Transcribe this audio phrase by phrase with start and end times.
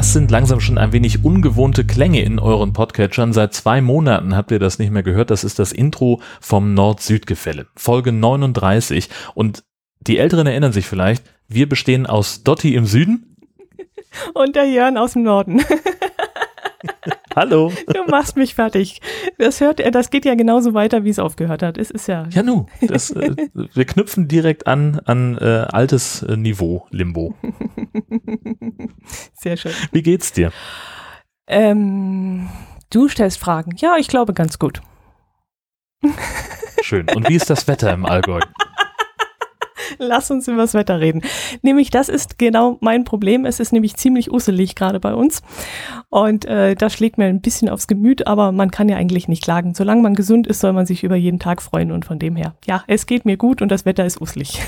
[0.00, 3.34] Das sind langsam schon ein wenig ungewohnte Klänge in euren Podcatchern.
[3.34, 5.30] Seit zwei Monaten habt ihr das nicht mehr gehört.
[5.30, 7.66] Das ist das Intro vom Nord-Süd-Gefälle.
[7.76, 9.10] Folge 39.
[9.34, 9.62] Und
[10.00, 13.36] die Älteren erinnern sich vielleicht, wir bestehen aus Dotti im Süden.
[14.32, 15.62] Und der Jörn aus dem Norden.
[17.36, 17.72] Hallo.
[17.86, 19.00] Du machst mich fertig.
[19.38, 21.78] Das hört, das geht ja genauso weiter, wie es aufgehört hat.
[21.78, 22.26] Es ist ja.
[22.30, 22.66] Ja, nu.
[22.80, 27.34] Das, äh, wir knüpfen direkt an an äh, altes äh, Niveau Limbo.
[29.34, 29.72] Sehr schön.
[29.92, 30.52] Wie geht's dir?
[31.46, 32.48] Ähm,
[32.90, 33.72] du stellst Fragen.
[33.76, 34.80] Ja, ich glaube ganz gut.
[36.82, 37.06] Schön.
[37.14, 38.40] Und wie ist das Wetter im Allgäu?
[39.98, 41.22] Lass uns über das Wetter reden.
[41.62, 43.44] Nämlich, das ist genau mein Problem.
[43.44, 45.42] Es ist nämlich ziemlich usselig gerade bei uns.
[46.08, 49.42] Und äh, das schlägt mir ein bisschen aufs Gemüt, aber man kann ja eigentlich nicht
[49.42, 49.74] klagen.
[49.74, 51.92] Solange man gesund ist, soll man sich über jeden Tag freuen.
[51.92, 54.60] Und von dem her, ja, es geht mir gut und das Wetter ist usselig.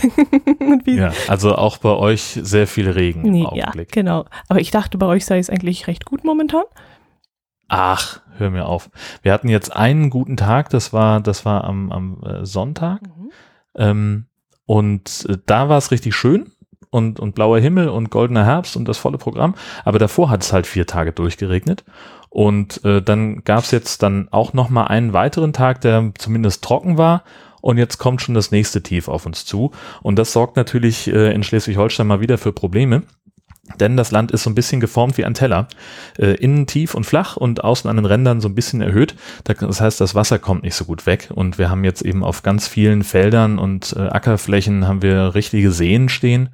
[0.87, 3.95] ja, also auch bei euch sehr viel Regen nee, im Augenblick.
[3.95, 4.25] Ja, genau.
[4.49, 6.65] Aber ich dachte, bei euch sei es eigentlich recht gut momentan.
[7.75, 8.91] Ach, hör mir auf.
[9.23, 13.01] Wir hatten jetzt einen guten Tag, das war, das war am, am äh, Sonntag.
[13.03, 13.31] Mhm.
[13.75, 14.27] Ähm,
[14.67, 16.53] und äh, da war es richtig schön
[16.91, 19.55] und, und blauer Himmel und goldener Herbst und das volle Programm.
[19.85, 21.85] Aber davor hat es halt vier Tage durchgeregnet.
[22.29, 26.63] Und äh, dann gab es jetzt dann auch noch mal einen weiteren Tag, der zumindest
[26.63, 27.25] trocken war.
[27.61, 29.71] Und jetzt kommt schon das nächste Tief auf uns zu.
[30.03, 33.03] Und das sorgt natürlich äh, in Schleswig-Holstein mal wieder für Probleme.
[33.79, 35.69] Denn das Land ist so ein bisschen geformt wie ein Teller.
[36.19, 39.15] Äh, innen tief und flach und außen an den Rändern so ein bisschen erhöht.
[39.45, 41.29] Das heißt, das Wasser kommt nicht so gut weg.
[41.33, 45.71] Und wir haben jetzt eben auf ganz vielen Feldern und äh, Ackerflächen haben wir richtige
[45.71, 46.51] Seen stehen,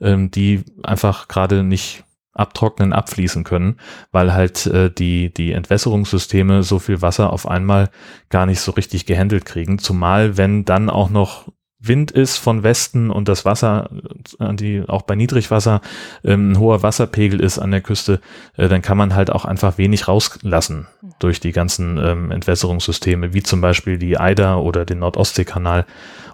[0.00, 3.78] ähm, die einfach gerade nicht abtrocknen, abfließen können,
[4.10, 7.90] weil halt äh, die, die Entwässerungssysteme so viel Wasser auf einmal
[8.30, 9.78] gar nicht so richtig gehandelt kriegen.
[9.78, 11.48] Zumal, wenn dann auch noch
[11.82, 13.90] Wind ist von Westen und das Wasser,
[14.38, 15.80] äh, die auch bei Niedrigwasser
[16.24, 18.20] ähm, ein hoher Wasserpegel ist an der Küste,
[18.56, 20.86] äh, dann kann man halt auch einfach wenig rauslassen
[21.18, 25.86] durch die ganzen ähm, Entwässerungssysteme, wie zum Beispiel die Eider oder den Nordostseekanal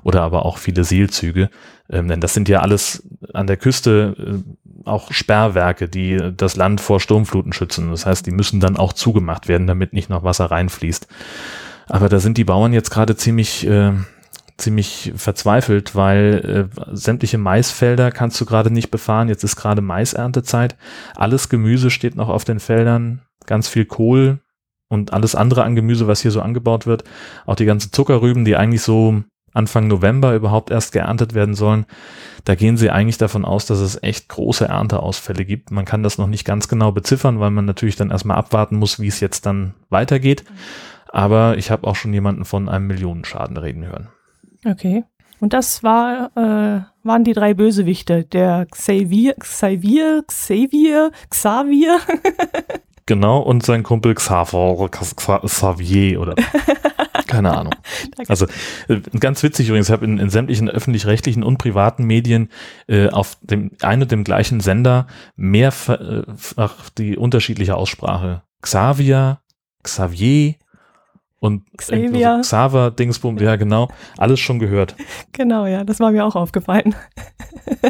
[0.02, 1.50] oder aber auch viele Seelzüge.
[1.90, 6.80] Ähm, denn das sind ja alles an der Küste äh, auch Sperrwerke, die das Land
[6.80, 7.90] vor Sturmfluten schützen.
[7.90, 11.08] Das heißt, die müssen dann auch zugemacht werden, damit nicht noch Wasser reinfließt.
[11.88, 13.92] Aber da sind die Bauern jetzt gerade ziemlich äh,
[14.58, 19.28] ziemlich verzweifelt, weil äh, sämtliche Maisfelder kannst du gerade nicht befahren.
[19.28, 20.76] Jetzt ist gerade Maiserntezeit.
[21.14, 24.40] Alles Gemüse steht noch auf den Feldern, ganz viel Kohl
[24.88, 27.04] und alles andere an Gemüse, was hier so angebaut wird.
[27.46, 29.22] Auch die ganzen Zuckerrüben, die eigentlich so
[29.54, 31.86] Anfang November überhaupt erst geerntet werden sollen.
[32.44, 35.70] Da gehen sie eigentlich davon aus, dass es echt große Ernteausfälle gibt.
[35.70, 39.00] Man kann das noch nicht ganz genau beziffern, weil man natürlich dann erstmal abwarten muss,
[39.00, 40.44] wie es jetzt dann weitergeht.
[41.08, 44.08] Aber ich habe auch schon jemanden von einem Millionenschaden reden hören.
[44.64, 45.04] Okay.
[45.40, 52.00] Und das war, äh, waren die drei Bösewichte, der Xavier, Xavier, Xavier, Xavier.
[53.06, 56.34] genau, und sein Kumpel Xavier, Xavier oder
[57.28, 57.74] keine Ahnung.
[58.26, 58.46] Also
[58.88, 62.48] äh, ganz witzig übrigens, ich habe in, in sämtlichen öffentlich-rechtlichen und privaten Medien
[62.88, 66.00] äh, auf dem einen und dem gleichen Sender mehrfach
[66.58, 68.42] äh, die unterschiedliche Aussprache.
[68.60, 69.40] Xavier,
[69.82, 70.56] Xavier,
[71.40, 72.40] und Xavier.
[72.42, 74.94] Xaver, Dingsbum, ja genau, alles schon gehört.
[75.32, 76.96] Genau, ja, das war mir auch aufgefallen.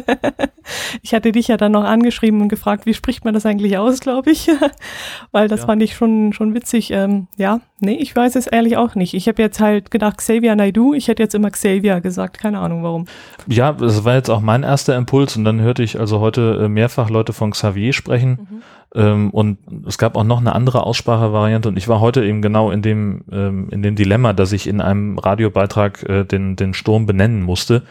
[1.02, 4.00] ich hatte dich ja dann noch angeschrieben und gefragt, wie spricht man das eigentlich aus,
[4.00, 4.50] glaube ich,
[5.32, 5.66] weil das ja.
[5.66, 6.90] fand ich schon, schon witzig.
[6.90, 9.14] Ähm, ja, nee, ich weiß es ehrlich auch nicht.
[9.14, 12.82] Ich habe jetzt halt gedacht, Xavier Naidu, ich hätte jetzt immer Xavier gesagt, keine Ahnung
[12.82, 13.06] warum.
[13.46, 16.68] Ja, das war jetzt auch mein erster Impuls und dann hörte ich also heute äh,
[16.68, 18.48] mehrfach Leute von Xavier sprechen.
[18.50, 18.62] Mhm.
[18.94, 22.70] Ähm, und es gab auch noch eine andere Aussprachevariante und ich war heute eben genau
[22.70, 27.04] in dem, ähm, in dem Dilemma, dass ich in einem Radiobeitrag äh, den, den Sturm
[27.04, 27.82] benennen musste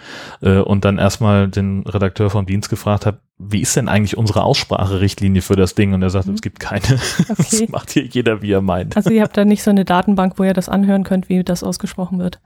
[0.42, 4.44] äh, und dann erstmal den Redakteur vom Dienst gefragt habe, wie ist denn eigentlich unsere
[4.44, 5.94] Ausspracherichtlinie für das Ding?
[5.94, 6.33] Und er sagt, mhm.
[6.33, 6.81] es gibt keine.
[7.30, 7.60] Okay.
[7.60, 8.95] Das macht hier jeder, wie er meint.
[8.95, 11.63] Also ihr habt da nicht so eine Datenbank, wo ihr das anhören könnt, wie das
[11.63, 12.39] ausgesprochen wird.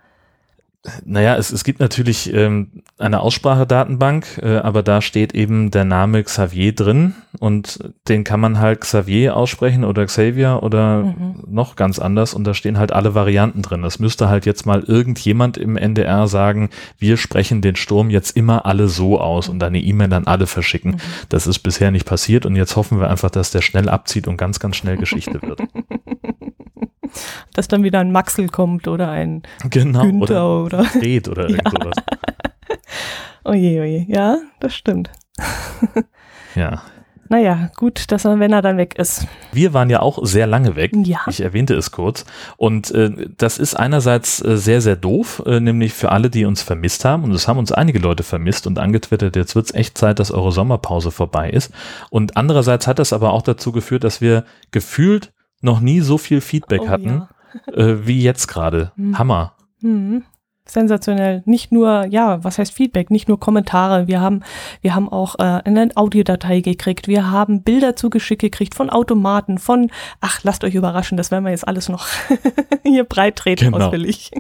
[1.06, 6.24] Naja, es, es gibt natürlich ähm, eine Aussprachedatenbank, äh, aber da steht eben der Name
[6.24, 11.44] Xavier drin und den kann man halt Xavier aussprechen oder Xavier oder mhm.
[11.48, 13.84] noch ganz anders und da stehen halt alle Varianten drin.
[13.84, 18.66] Das müsste halt jetzt mal irgendjemand im NDR sagen, wir sprechen den Sturm jetzt immer
[18.66, 20.94] alle so aus und eine E-Mail an alle verschicken.
[20.94, 21.02] Mhm.
[21.30, 24.38] Das ist bisher nicht passiert und jetzt hoffen wir einfach, dass der schnell abzieht und
[24.38, 25.62] ganz, ganz schnell Geschichte wird.
[27.54, 31.64] dass dann wieder ein Maxel kommt oder ein genau, Günther oder, oder Fred oder irgend
[31.66, 31.72] ja.
[31.72, 31.96] sowas.
[33.44, 35.10] Oje, oje, ja, das stimmt.
[36.56, 36.84] ja.
[37.30, 39.26] naja, gut, dass er, wenn er dann weg ist.
[39.52, 40.92] Wir waren ja auch sehr lange weg.
[40.96, 41.22] Ja.
[41.28, 42.26] Ich erwähnte es kurz.
[42.58, 46.62] Und äh, das ist einerseits äh, sehr, sehr doof, äh, nämlich für alle, die uns
[46.62, 47.24] vermisst haben.
[47.24, 50.52] Und es haben uns einige Leute vermisst und angetwittert, jetzt wird's echt Zeit, dass eure
[50.52, 51.74] Sommerpause vorbei ist.
[52.12, 56.42] Und andererseits hat das aber auch dazu geführt, dass wir gefühlt noch nie so viel
[56.42, 57.28] Feedback Oh, hatten
[57.74, 58.92] äh, wie jetzt gerade.
[58.98, 59.18] Hm.
[59.18, 59.54] Hammer.
[59.82, 60.24] Mhm.
[60.64, 61.42] Sensationell.
[61.46, 63.10] Nicht nur, ja, was heißt Feedback?
[63.10, 64.08] Nicht nur Kommentare.
[64.08, 64.42] Wir haben,
[64.82, 67.08] wir haben auch äh, eine Audiodatei gekriegt.
[67.08, 69.92] Wir haben Bilder zugeschickt gekriegt von Automaten, von,
[70.22, 72.08] ach, lasst euch überraschen, das werden wir jetzt alles noch
[72.84, 73.86] hier breit treten Genau.
[73.88, 74.32] ausführlich.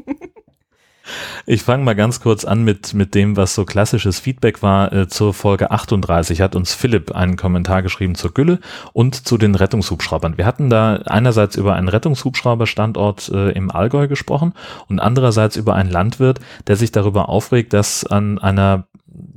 [1.46, 5.08] Ich fange mal ganz kurz an mit, mit dem, was so klassisches Feedback war äh,
[5.08, 6.42] zur Folge 38.
[6.42, 8.60] Hat uns Philipp einen Kommentar geschrieben zur Gülle
[8.94, 10.38] und zu den Rettungshubschraubern.
[10.38, 14.54] Wir hatten da einerseits über einen Rettungshubschrauberstandort äh, im Allgäu gesprochen
[14.88, 18.86] und andererseits über einen Landwirt, der sich darüber aufregt, dass an einer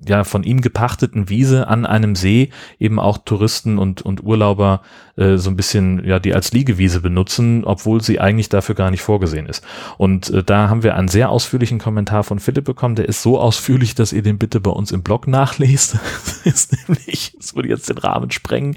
[0.06, 4.82] ja von ihm gepachteten Wiese an einem See eben auch Touristen und, und Urlauber
[5.16, 9.02] äh, so ein bisschen ja die als Liegewiese benutzen, obwohl sie eigentlich dafür gar nicht
[9.02, 9.64] vorgesehen ist.
[9.98, 13.38] Und äh, da haben wir einen sehr ausführlichen Kommentar von Philipp bekommen, der ist so
[13.40, 15.96] ausführlich, dass ihr den bitte bei uns im Blog nachlest.
[16.44, 18.76] Das ist nämlich, das würde jetzt den Rahmen sprengen.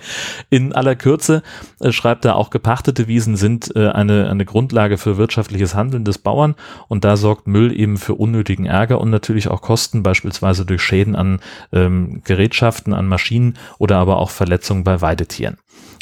[0.49, 1.43] In aller Kürze
[1.81, 6.17] äh, schreibt er auch gepachtete Wiesen sind äh, eine, eine Grundlage für wirtschaftliches Handeln des
[6.17, 6.55] Bauern
[6.87, 11.15] und da sorgt Müll eben für unnötigen Ärger und natürlich auch Kosten, beispielsweise durch Schäden
[11.15, 11.39] an
[11.71, 15.57] ähm, Gerätschaften, an Maschinen oder aber auch Verletzungen bei Weidetieren.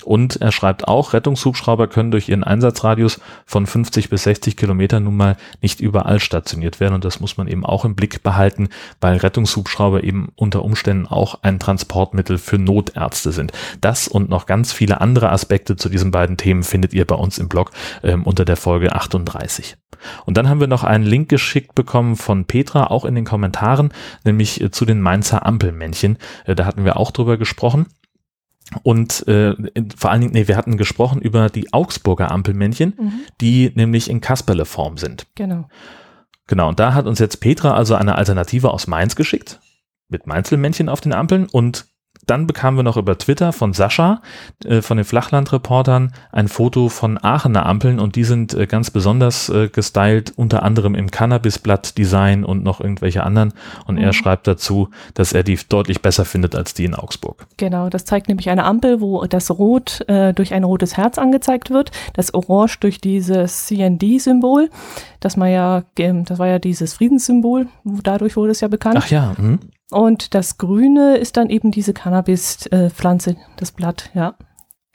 [0.05, 5.17] Und er schreibt auch, Rettungshubschrauber können durch ihren Einsatzradius von 50 bis 60 Kilometern nun
[5.17, 6.93] mal nicht überall stationiert werden.
[6.93, 8.69] Und das muss man eben auch im Blick behalten,
[9.01, 13.51] weil Rettungshubschrauber eben unter Umständen auch ein Transportmittel für Notärzte sind.
[13.81, 17.37] Das und noch ganz viele andere Aspekte zu diesen beiden Themen findet ihr bei uns
[17.39, 17.71] im Blog
[18.03, 19.75] ähm, unter der Folge 38.
[20.25, 23.91] Und dann haben wir noch einen Link geschickt bekommen von Petra, auch in den Kommentaren,
[24.23, 26.17] nämlich äh, zu den Mainzer Ampelmännchen.
[26.45, 27.87] Äh, da hatten wir auch drüber gesprochen.
[28.83, 29.53] Und äh,
[29.95, 33.11] vor allen Dingen, nee, wir hatten gesprochen über die Augsburger Ampelmännchen, Mhm.
[33.39, 35.27] die nämlich in Kasperle-Form sind.
[35.35, 35.67] Genau.
[36.47, 39.59] Genau, und da hat uns jetzt Petra also eine Alternative aus Mainz geschickt,
[40.09, 41.87] mit Mainzelmännchen auf den Ampeln und
[42.27, 44.21] dann bekamen wir noch über Twitter von Sascha,
[44.65, 49.49] äh, von den Flachlandreportern, ein Foto von Aachener Ampeln und die sind äh, ganz besonders
[49.49, 53.53] äh, gestylt, unter anderem im Cannabisblatt-Design und noch irgendwelche anderen.
[53.85, 54.13] Und er Mhm.
[54.13, 57.45] schreibt dazu, dass er die deutlich besser findet als die in Augsburg.
[57.57, 61.69] Genau, das zeigt nämlich eine Ampel, wo das Rot äh, durch ein rotes Herz angezeigt
[61.69, 64.69] wird, das Orange durch dieses CND-Symbol,
[65.25, 68.97] das man ja, das war ja dieses Friedenssymbol, dadurch wurde es ja bekannt.
[68.99, 69.59] Ach ja, hm.
[69.89, 74.35] Und das Grüne ist dann eben diese Cannabis-Pflanze, das Blatt, ja.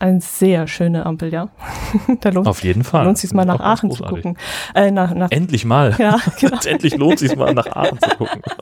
[0.01, 1.51] Eine sehr schöne Ampel, ja.
[2.23, 3.05] da lohnt, auf jeden Fall.
[3.05, 4.39] lohnt sich mal nach Aachen zu gucken.
[4.75, 5.95] Äh, nach, nach, Endlich mal.
[5.99, 6.59] ja, genau.
[6.65, 8.43] Endlich lohnt sich mal nach Aachen zu gucken.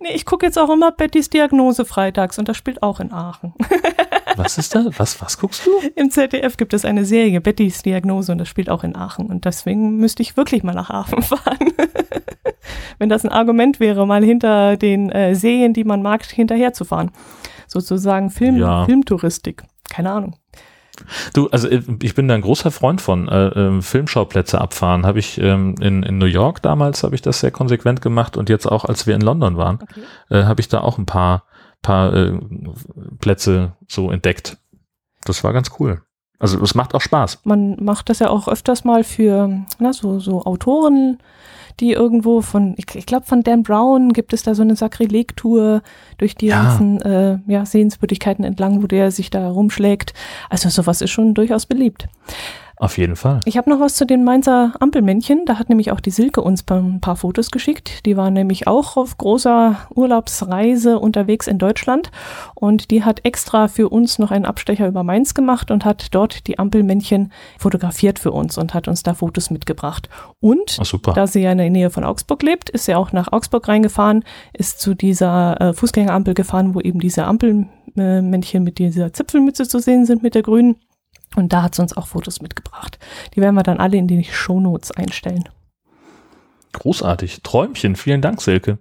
[0.00, 3.54] Nee, ich gucke jetzt auch immer Bettys Diagnose freitags und das spielt auch in Aachen.
[4.36, 4.84] Was ist da?
[4.96, 5.70] Was, was guckst du?
[5.96, 9.26] Im ZDF gibt es eine Serie, Bettys Diagnose, und das spielt auch in Aachen.
[9.26, 11.72] Und deswegen müsste ich wirklich mal nach Aachen fahren.
[12.98, 17.10] Wenn das ein Argument wäre, mal hinter den äh, Serien, die man mag, hinterherzufahren.
[17.66, 18.84] Sozusagen Film, Ja.
[18.84, 19.64] Filmtouristik.
[19.90, 20.36] Keine Ahnung.
[21.32, 25.06] Du, also äh, ich bin da ein großer Freund von äh, ähm, Filmschauplätze abfahren.
[25.06, 28.48] Habe ich ähm, in, in New York damals habe ich das sehr konsequent gemacht und
[28.48, 30.00] jetzt auch, als wir in London waren, Okay.
[30.30, 31.44] äh, habe ich da auch ein paar
[31.82, 32.38] paar äh,
[33.20, 34.56] Plätze so entdeckt.
[35.24, 36.00] Das war ganz cool.
[36.38, 37.40] Also es macht auch Spaß.
[37.44, 41.18] Man macht das ja auch öfters mal für na, so, so Autoren,
[41.80, 45.82] die irgendwo von, ich, ich glaube von Dan Brown gibt es da so eine Sakrileg-Tour
[46.18, 46.62] durch die Ja.
[46.62, 50.14] ganzen äh, ja, Sehenswürdigkeiten entlang, wo der sich da rumschlägt.
[50.50, 52.06] Also sowas ist schon durchaus beliebt.
[52.84, 53.40] Auf jeden Fall.
[53.46, 55.46] Ich habe noch was zu den Mainzer Ampelmännchen.
[55.46, 58.04] Da hat nämlich auch die Silke uns ein paar Fotos geschickt.
[58.04, 62.10] Die war nämlich auch auf großer Urlaubsreise unterwegs in Deutschland.
[62.54, 66.46] Und die hat extra für uns noch einen Abstecher über Mainz gemacht und hat dort
[66.46, 70.10] die Ampelmännchen fotografiert für uns und hat uns da Fotos mitgebracht.
[70.40, 71.14] Und super.
[71.14, 74.24] da sie ja in der Nähe von Augsburg lebt, ist sie auch nach Augsburg reingefahren,
[74.52, 80.04] ist zu dieser äh, Fußgängerampel gefahren, wo eben diese Ampelmännchen mit dieser Zipfelmütze zu sehen
[80.04, 80.76] sind, mit der grünen.
[81.36, 82.98] Und da hat sie uns auch Fotos mitgebracht.
[83.34, 85.48] Die werden wir dann alle in die Shownotes einstellen.
[86.72, 87.42] Großartig.
[87.42, 87.96] Träumchen.
[87.96, 88.78] Vielen Dank, Silke.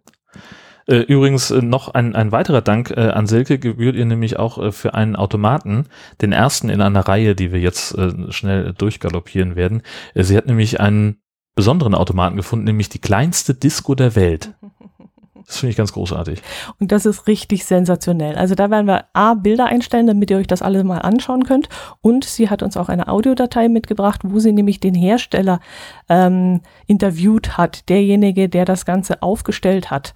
[0.88, 4.74] Äh, Übrigens äh, noch ein, ein weiterer Dank äh, an Silke gebührt ihr nämlich auch
[4.74, 5.86] für einen Automaten,
[6.22, 7.98] den ersten in einer Reihe, die wir jetzt
[8.30, 9.82] schnell durchgaloppieren werden.
[10.16, 11.22] Sie hat nämlich einen
[11.56, 14.54] besonderen Automaten gefunden, nämlich die kleinste Disco der Welt.
[15.46, 16.42] Das finde ich ganz großartig.
[16.80, 18.36] Und das ist richtig sensationell.
[18.36, 21.70] Also da werden wir A, Bilder einstellen, damit ihr euch das alle mal anschauen könnt.
[22.02, 25.60] Und sie hat uns auch eine Audiodatei mitgebracht, wo sie nämlich den Hersteller
[26.10, 30.14] ähm, interviewt hat, derjenige, der das Ganze aufgestellt hat.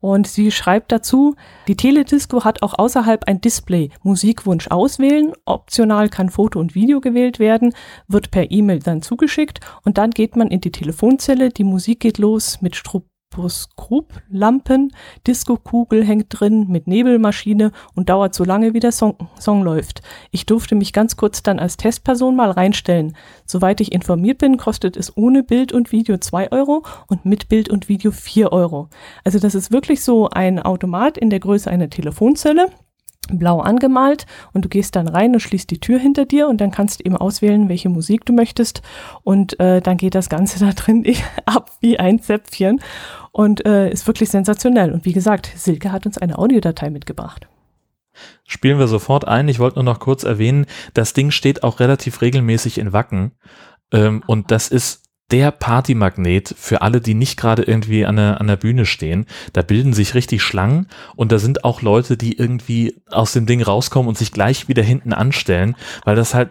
[0.00, 1.34] Und sie schreibt dazu,
[1.66, 3.90] die Teledisco hat auch außerhalb ein Display.
[4.02, 7.74] Musikwunsch auswählen, optional kann Foto und Video gewählt werden,
[8.06, 12.18] wird per E-Mail dann zugeschickt und dann geht man in die Telefonzelle, die Musik geht
[12.18, 13.02] los mit Stru
[13.38, 14.92] Stroboskop-Lampen,
[15.26, 20.02] Disco-Kugel hängt drin mit Nebelmaschine und dauert so lange, wie der Song, Song läuft.
[20.30, 23.16] Ich durfte mich ganz kurz dann als Testperson mal reinstellen.
[23.46, 27.68] Soweit ich informiert bin, kostet es ohne Bild und Video 2 Euro und mit Bild
[27.68, 28.88] und Video 4 Euro.
[29.24, 32.70] Also das ist wirklich so ein Automat in der Größe einer Telefonzelle
[33.32, 36.70] blau angemalt und du gehst dann rein und schließt die Tür hinter dir und dann
[36.70, 38.82] kannst du eben auswählen, welche Musik du möchtest
[39.22, 41.04] und äh, dann geht das Ganze da drin
[41.46, 42.80] ab wie ein Zäpfchen
[43.32, 44.92] und äh, ist wirklich sensationell.
[44.92, 47.48] Und wie gesagt, Silke hat uns eine Audiodatei mitgebracht.
[48.44, 49.48] Spielen wir sofort ein.
[49.48, 53.32] Ich wollte nur noch kurz erwähnen, das Ding steht auch relativ regelmäßig in Wacken
[53.92, 58.46] ähm, und das ist der Partymagnet für alle, die nicht gerade irgendwie an der, an
[58.46, 59.26] der Bühne stehen.
[59.52, 63.62] Da bilden sich richtig Schlangen und da sind auch Leute, die irgendwie aus dem Ding
[63.62, 66.50] rauskommen und sich gleich wieder hinten anstellen, weil das halt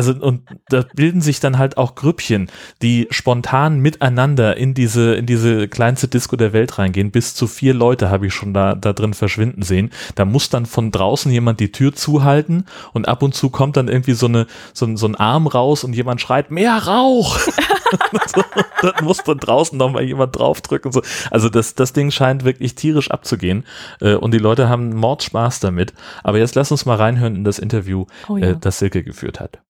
[0.00, 5.26] also und da bilden sich dann halt auch Grüppchen, die spontan miteinander in diese in
[5.26, 7.10] diese kleinste Disco der Welt reingehen.
[7.10, 9.90] Bis zu vier Leute habe ich schon da da drin verschwinden sehen.
[10.14, 12.64] Da muss dann von draußen jemand die Tür zuhalten
[12.94, 15.84] und ab und zu kommt dann irgendwie so eine so ein, so ein Arm raus
[15.84, 17.38] und jemand schreit mehr Rauch.
[18.82, 20.92] dann muss von draußen noch mal jemand draufdrücken.
[20.92, 21.02] So.
[21.30, 23.64] Also das das Ding scheint wirklich tierisch abzugehen
[24.00, 25.92] äh, und die Leute haben Mordspaß damit.
[26.24, 28.50] Aber jetzt lass uns mal reinhören in das Interview, oh ja.
[28.50, 29.60] äh, das Silke geführt hat.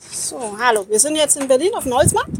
[0.00, 0.86] So, hallo.
[0.88, 2.30] Wir sind jetzt in Berlin auf dem Holzmarkt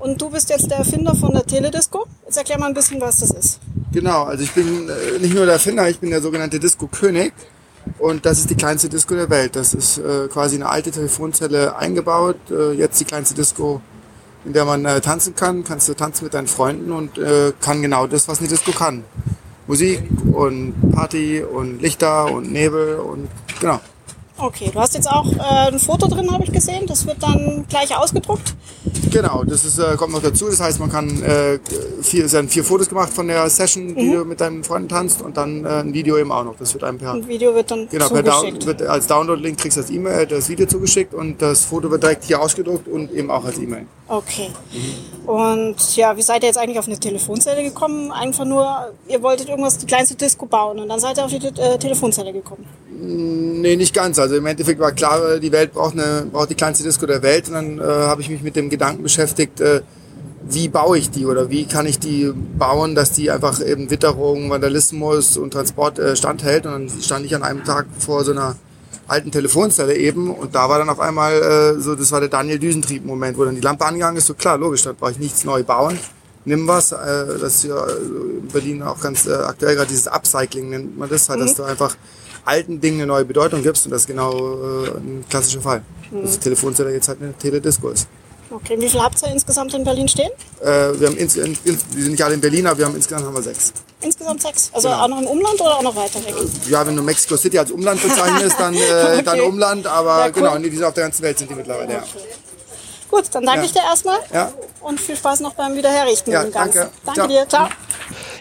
[0.00, 2.06] und du bist jetzt der Erfinder von der Teledisco.
[2.24, 3.60] Jetzt erklär mal ein bisschen, was das ist.
[3.92, 7.32] Genau, also ich bin äh, nicht nur der Erfinder, ich bin der sogenannte Disco-König.
[7.98, 9.54] Und das ist die kleinste Disco der Welt.
[9.56, 12.36] Das ist äh, quasi eine alte Telefonzelle eingebaut.
[12.50, 13.80] Äh, jetzt die kleinste Disco,
[14.44, 15.62] in der man tanzen kann.
[15.62, 17.12] Kannst du tanzen mit deinen Freunden und
[17.60, 19.04] kann genau das, was eine Disco kann.
[19.68, 23.28] Musik und Party und Lichter und Nebel und
[23.60, 23.80] genau.
[24.38, 26.86] Okay, du hast jetzt auch äh, ein Foto drin, habe ich gesehen.
[26.86, 28.54] Das wird dann gleich ausgedruckt.
[29.10, 30.46] Genau, das ist, äh, kommt noch dazu.
[30.46, 31.58] Das heißt, man kann äh,
[32.02, 34.12] vier, es werden vier Fotos gemacht von der Session, die mhm.
[34.12, 36.56] du mit deinen Freunden tanzt und dann äh, ein Video eben auch noch.
[36.58, 38.60] Das wird einem per ein Video wird dann genau, zugeschickt.
[38.60, 42.02] Per wird als Download-Link kriegst du das E-Mail, das Video zugeschickt und das Foto wird
[42.02, 43.86] direkt hier ausgedruckt und eben auch als E-Mail.
[44.08, 44.50] Okay.
[44.72, 45.28] Mhm.
[45.28, 48.10] Und ja, wie seid ihr jetzt eigentlich auf eine Telefonzelle gekommen?
[48.12, 51.46] Einfach nur, ihr wolltet irgendwas die kleinste Disco bauen und dann seid ihr auf die
[51.46, 52.66] äh, Telefonzelle gekommen.
[53.04, 54.18] Nee, nicht ganz.
[54.18, 57.48] Also im Endeffekt war klar, die Welt braucht, eine, braucht die kleinste Disco der Welt.
[57.48, 59.82] Und dann äh, habe ich mich mit dem Gedanken beschäftigt, äh,
[60.48, 64.50] wie baue ich die oder wie kann ich die bauen, dass die einfach eben Witterung,
[64.50, 66.66] Vandalismus und Transport äh, standhält.
[66.66, 68.56] Und dann stand ich an einem Tag vor so einer
[69.06, 72.58] alten Telefonzelle eben und da war dann auf einmal äh, so, das war der Daniel
[72.58, 74.26] Düsentrieb-Moment, wo dann die Lampe angegangen ist.
[74.26, 75.98] So klar, logisch, da brauche ich nichts neu bauen.
[76.44, 76.96] Nimm was, äh,
[77.40, 81.28] das ist ja in Berlin auch ganz äh, aktuell gerade dieses Upcycling nennt man das,
[81.28, 81.44] halt, mhm.
[81.44, 81.96] dass du einfach
[82.44, 83.84] alten Dingen eine neue Bedeutung gibst.
[83.84, 85.82] Und das ist genau äh, ein klassischer Fall.
[86.10, 86.22] Mhm.
[86.22, 88.08] Dass die Telefonzelle jetzt halt eine Teledisco ist.
[88.52, 90.30] Okay, wie viel habt ihr insgesamt in Berlin stehen?
[90.60, 90.66] Äh,
[91.00, 93.24] wir, haben ins, in, in, wir sind nicht alle in Berlin, aber wir haben insgesamt
[93.24, 93.72] haben wir sechs.
[94.02, 94.70] Insgesamt sechs?
[94.72, 95.02] Also genau.
[95.02, 96.34] auch noch im Umland oder auch noch weiter weg?
[96.36, 98.78] Äh, ja, wenn du Mexico City als Umland bezeichnest, dann, äh,
[99.14, 99.22] okay.
[99.24, 100.32] dann Umland, aber ja, cool.
[100.32, 102.02] genau, die sind auf der ganzen Welt sind die mittlerweile, okay.
[102.04, 102.32] ja.
[103.10, 103.64] Gut, dann danke ja.
[103.66, 104.52] ich dir erstmal ja.
[104.80, 106.32] und viel Spaß noch beim Wiederherrichten.
[106.32, 106.90] Ja, danke.
[107.04, 107.28] Danke Ciao.
[107.28, 107.68] dir, ciao.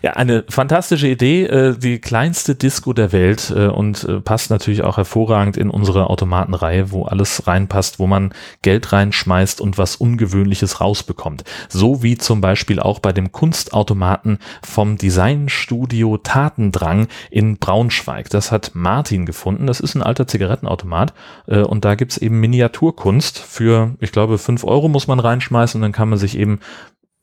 [0.04, 4.84] Ja, eine fantastische Idee, äh, die kleinste Disco der Welt äh, und äh, passt natürlich
[4.84, 10.82] auch hervorragend in unsere Automatenreihe, wo alles reinpasst, wo man Geld reinschmeißt und was Ungewöhnliches
[10.82, 11.44] rausbekommt.
[11.70, 18.28] So wie zum Beispiel auch bei dem Kunstautomaten vom Designstudio Tatendrang in Braunschweig.
[18.32, 19.68] Das hat Martin gefunden.
[19.68, 21.14] Das ist ein alter Zigarettenautomat
[21.46, 25.84] äh, und da gibt's eben Miniaturkunst für, ich glaube, fünf Euro muss man reinschmeißen und
[25.84, 26.60] dann kann man sich eben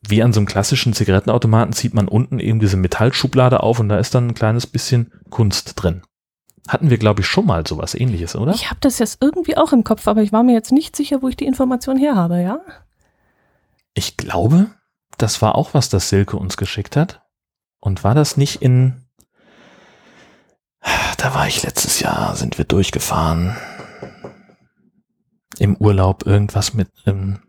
[0.09, 3.97] wie an so einem klassischen Zigarettenautomaten zieht man unten eben diese Metallschublade auf und da
[3.97, 6.01] ist dann ein kleines bisschen Kunst drin.
[6.67, 8.53] Hatten wir, glaube ich, schon mal sowas ähnliches, oder?
[8.53, 11.21] Ich habe das jetzt irgendwie auch im Kopf, aber ich war mir jetzt nicht sicher,
[11.21, 12.59] wo ich die Information her habe, ja?
[13.95, 14.67] Ich glaube,
[15.17, 17.21] das war auch was, das Silke uns geschickt hat.
[17.79, 19.05] Und war das nicht in.
[21.17, 23.57] Da war ich letztes Jahr, sind wir durchgefahren.
[25.57, 26.89] Im Urlaub irgendwas mit.
[27.05, 27.39] Ähm,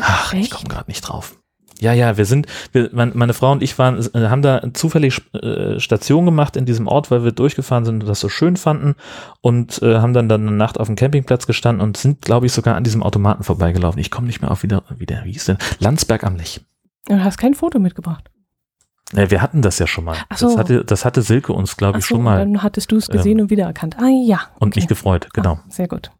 [0.00, 0.44] ach, Echt?
[0.44, 1.36] ich komme gerade nicht drauf.
[1.82, 5.80] Ja, ja, wir sind, wir, meine Frau und ich waren, äh, haben da zufällig äh,
[5.80, 8.94] Station gemacht in diesem Ort, weil wir durchgefahren sind und das so schön fanden
[9.40, 12.52] und äh, haben dann dann eine Nacht auf dem Campingplatz gestanden und sind, glaube ich,
[12.52, 14.00] sogar an diesem Automaten vorbeigelaufen.
[14.00, 15.58] Ich komme nicht mehr auf wieder, wieder, wie hieß denn?
[15.80, 16.60] Landsberg am Lech.
[17.08, 18.30] Du hast kein Foto mitgebracht.
[19.12, 20.16] Ja, wir hatten das ja schon mal.
[20.28, 20.46] Ach so.
[20.46, 23.08] das, hatte, das hatte Silke uns, glaube ich, so, schon mal Dann hattest du es
[23.08, 23.96] gesehen ähm, und wiedererkannt.
[23.98, 24.42] Ah ja.
[24.60, 24.78] und okay.
[24.78, 25.28] mich gefreut.
[25.34, 25.54] Genau.
[25.54, 26.12] Ah, sehr gut.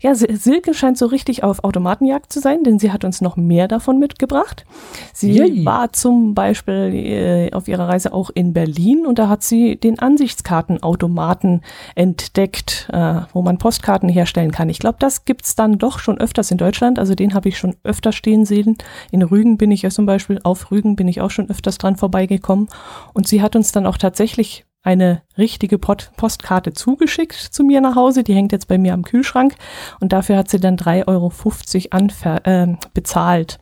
[0.00, 3.36] Ja, Sil- Silke scheint so richtig auf Automatenjagd zu sein, denn sie hat uns noch
[3.36, 4.64] mehr davon mitgebracht.
[5.12, 5.64] Sie Yay.
[5.64, 9.98] war zum Beispiel äh, auf ihrer Reise auch in Berlin und da hat sie den
[9.98, 11.62] Ansichtskartenautomaten
[11.94, 14.68] entdeckt, äh, wo man Postkarten herstellen kann.
[14.68, 16.98] Ich glaube, das gibt's dann doch schon öfters in Deutschland.
[16.98, 18.76] Also den habe ich schon öfter stehen sehen.
[19.10, 21.96] In Rügen bin ich ja zum Beispiel, auf Rügen bin ich auch schon öfters dran
[21.96, 22.68] vorbeigekommen.
[23.14, 27.96] Und sie hat uns dann auch tatsächlich eine richtige Pot Postkarte zugeschickt zu mir nach
[27.96, 28.22] Hause.
[28.22, 29.56] Die hängt jetzt bei mir am Kühlschrank
[30.00, 33.58] und dafür hat sie dann 3,50 Euro äh, bezahlt.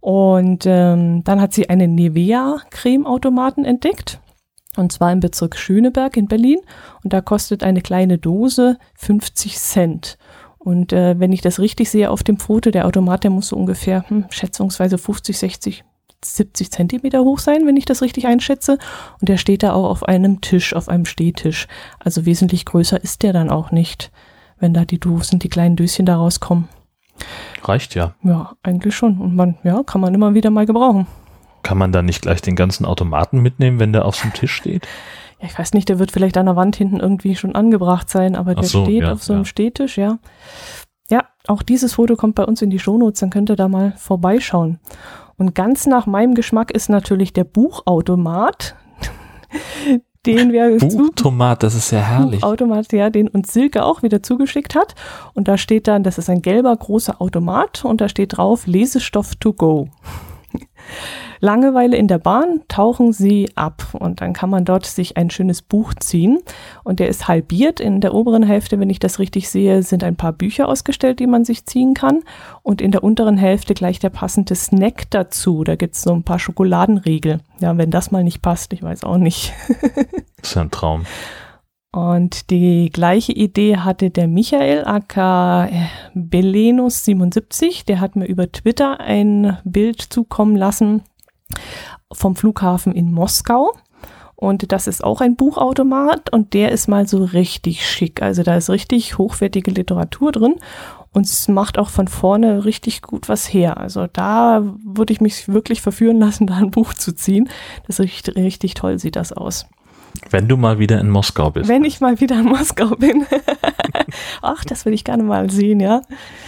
[0.00, 4.20] Und ähm, dann hat sie einen Nivea-Cremeautomaten entdeckt.
[4.76, 6.58] Und zwar im Bezirk Schöneberg in Berlin.
[7.02, 10.18] Und da kostet eine kleine Dose 50 Cent.
[10.58, 13.56] Und äh, wenn ich das richtig sehe auf dem Foto, der Automat, der muss so
[13.56, 15.84] ungefähr hm, schätzungsweise 50, 60,
[16.26, 18.78] 70 Zentimeter hoch sein, wenn ich das richtig einschätze.
[19.20, 21.66] Und der steht da auch auf einem Tisch, auf einem Stehtisch.
[21.98, 24.10] Also wesentlich größer ist der dann auch nicht,
[24.58, 26.68] wenn da die Dosen, die kleinen Döschen da rauskommen.
[27.62, 28.14] Reicht ja.
[28.22, 29.18] Ja, eigentlich schon.
[29.18, 31.06] Und man, ja, kann man immer wieder mal gebrauchen.
[31.62, 34.86] Kann man dann nicht gleich den ganzen Automaten mitnehmen, wenn der auf dem Tisch steht?
[35.40, 38.36] Ja, ich weiß nicht, der wird vielleicht an der Wand hinten irgendwie schon angebracht sein,
[38.36, 39.46] aber Ach der so, steht ja, auf so einem ja.
[39.46, 40.18] Stehtisch, ja.
[41.10, 43.92] Ja, auch dieses Foto kommt bei uns in die Shownotes, dann könnt ihr da mal
[43.96, 44.78] vorbeischauen.
[45.36, 48.76] Und ganz nach meinem Geschmack ist natürlich der Buchautomat,
[50.26, 52.40] den wir zu Buchtomat, das ist ja herrlich.
[52.40, 54.94] Buchautomat, ja, den uns Silke auch wieder zugeschickt hat.
[55.34, 59.36] Und da steht dann, das ist ein gelber großer Automat und da steht drauf Lesestoff
[59.36, 59.88] to go.
[61.44, 65.60] Langeweile in der Bahn tauchen sie ab und dann kann man dort sich ein schönes
[65.60, 66.38] Buch ziehen
[66.84, 67.80] und der ist halbiert.
[67.80, 71.26] In der oberen Hälfte, wenn ich das richtig sehe, sind ein paar Bücher ausgestellt, die
[71.26, 72.22] man sich ziehen kann
[72.62, 75.64] und in der unteren Hälfte gleich der passende Snack dazu.
[75.64, 77.40] Da gibt's so ein paar Schokoladenriegel.
[77.60, 79.52] Ja, wenn das mal nicht passt, ich weiß auch nicht.
[79.68, 79.90] Das
[80.48, 81.04] ist ja ein Traum.
[81.92, 85.68] Und die gleiche Idee hatte der Michael aka
[86.14, 87.84] Belenus77.
[87.84, 91.02] Der hat mir über Twitter ein Bild zukommen lassen
[92.12, 93.74] vom Flughafen in Moskau.
[94.36, 98.20] Und das ist auch ein Buchautomat und der ist mal so richtig schick.
[98.20, 100.56] Also da ist richtig hochwertige Literatur drin
[101.12, 103.78] und es macht auch von vorne richtig gut was her.
[103.78, 107.48] Also da würde ich mich wirklich verführen lassen, da ein Buch zu ziehen.
[107.86, 109.66] Das ist richtig, richtig toll sieht das aus.
[110.30, 111.68] Wenn du mal wieder in Moskau bist.
[111.68, 113.26] Wenn ich mal wieder in Moskau bin.
[114.42, 116.02] Ach, das will ich gerne mal sehen, ja.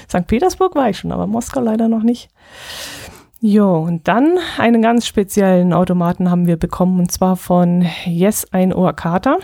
[0.09, 0.27] St.
[0.27, 2.29] Petersburg war ich schon, aber Moskau leider noch nicht.
[3.49, 8.73] Jo, und dann einen ganz speziellen Automaten haben wir bekommen, und zwar von Yes ein
[8.73, 9.39] Ohr Kater.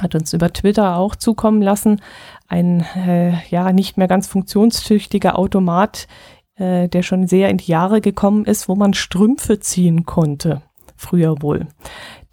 [0.00, 2.00] Hat uns über Twitter auch zukommen lassen.
[2.46, 6.06] Ein, äh, ja, nicht mehr ganz funktionstüchtiger Automat,
[6.54, 10.62] äh, der schon sehr in die Jahre gekommen ist, wo man Strümpfe ziehen konnte.
[10.94, 11.66] Früher wohl.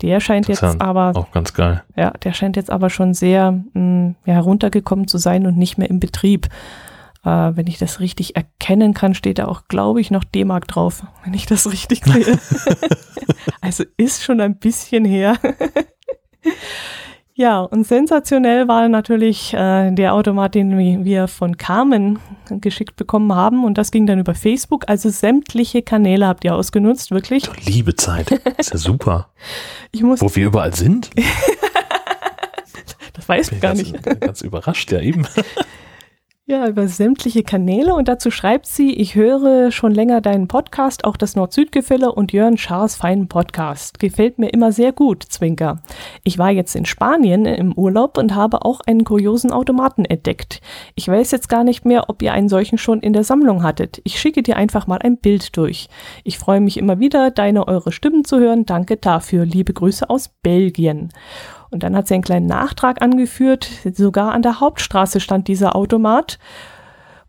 [0.03, 1.81] Der scheint jetzt aber Auch ganz geil.
[1.95, 5.89] ja, der scheint jetzt aber schon sehr mh, ja, heruntergekommen zu sein und nicht mehr
[5.89, 6.49] im Betrieb.
[7.25, 11.03] Äh, wenn ich das richtig erkennen kann, steht da auch, glaube ich, noch D-Mark drauf,
[11.25, 12.39] wenn ich das richtig sehe.
[13.61, 15.35] also ist schon ein bisschen her.
[17.33, 23.33] ja, und sensationell war natürlich äh, der Automat, den wi- wir von Carmen geschickt bekommen
[23.33, 23.63] haben.
[23.65, 24.85] Und das ging dann über Facebook.
[24.87, 27.43] Also sämtliche Kanäle habt ihr ausgenutzt, wirklich.
[27.43, 28.31] Du liebe Zeit.
[28.57, 29.29] Ist ja super.
[29.91, 31.09] Ich muss, Wo wir überall sind.
[33.13, 34.21] das weiß ich gar ganz, nicht.
[34.21, 35.25] ganz überrascht, ja eben.
[36.49, 41.15] Ja, über sämtliche Kanäle und dazu schreibt sie, ich höre schon länger deinen Podcast, auch
[41.15, 43.99] das Nord-Süd-Gefälle und Jörn Schaas feinen Podcast.
[43.99, 45.83] Gefällt mir immer sehr gut, Zwinker.
[46.23, 50.59] Ich war jetzt in Spanien im Urlaub und habe auch einen kuriosen Automaten entdeckt.
[50.95, 54.01] Ich weiß jetzt gar nicht mehr, ob ihr einen solchen schon in der Sammlung hattet.
[54.03, 55.87] Ich schicke dir einfach mal ein Bild durch.
[56.23, 58.65] Ich freue mich immer wieder, deine eure Stimmen zu hören.
[58.65, 59.45] Danke dafür.
[59.45, 61.09] Liebe Grüße aus Belgien.
[61.71, 63.69] Und dann hat sie einen kleinen Nachtrag angeführt.
[63.93, 66.39] Sogar an der Hauptstraße stand dieser Automat,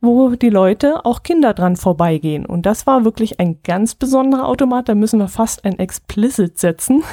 [0.00, 2.46] wo die Leute, auch Kinder dran vorbeigehen.
[2.46, 4.88] Und das war wirklich ein ganz besonderer Automat.
[4.88, 7.05] Da müssen wir fast ein Explicit setzen.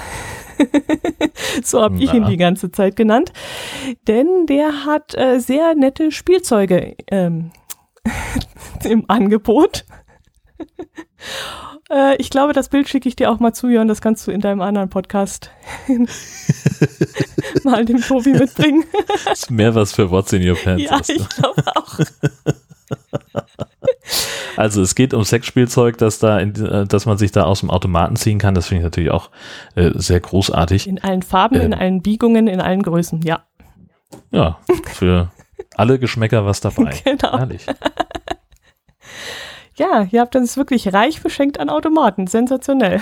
[1.64, 3.34] so habe ich ihn die ganze Zeit genannt.
[4.08, 7.52] Denn der hat äh, sehr nette Spielzeuge ähm,
[8.84, 9.86] im Angebot.
[11.90, 13.88] Äh, ich glaube, das Bild schicke ich dir auch mal zu, Jörn.
[13.88, 15.52] Das kannst du in deinem anderen Podcast
[17.64, 18.84] mal dem Tobi mitbringen.
[19.24, 20.84] Das ist mehr was für What's in Your Pants.
[20.84, 21.16] ja, ist, ne?
[21.16, 22.00] ich glaube auch.
[24.58, 27.70] Also es geht um Sexspielzeug, dass da, in, äh, dass man sich da aus dem
[27.70, 28.54] Automaten ziehen kann.
[28.54, 29.30] Das finde ich natürlich auch
[29.76, 30.88] äh, sehr großartig.
[30.88, 31.80] In allen Farben, in Ähm.
[31.80, 33.22] allen Biegungen, in allen Größen.
[33.22, 33.44] Ja,
[34.32, 34.60] Ja,
[34.94, 35.32] für
[35.76, 36.94] alle Geschmäcker was dabei.
[37.04, 37.38] Genau.
[37.38, 37.66] Herrlich.
[39.78, 42.26] Ja, ihr habt uns wirklich reich beschenkt an Automaten.
[42.26, 43.00] Sensationell.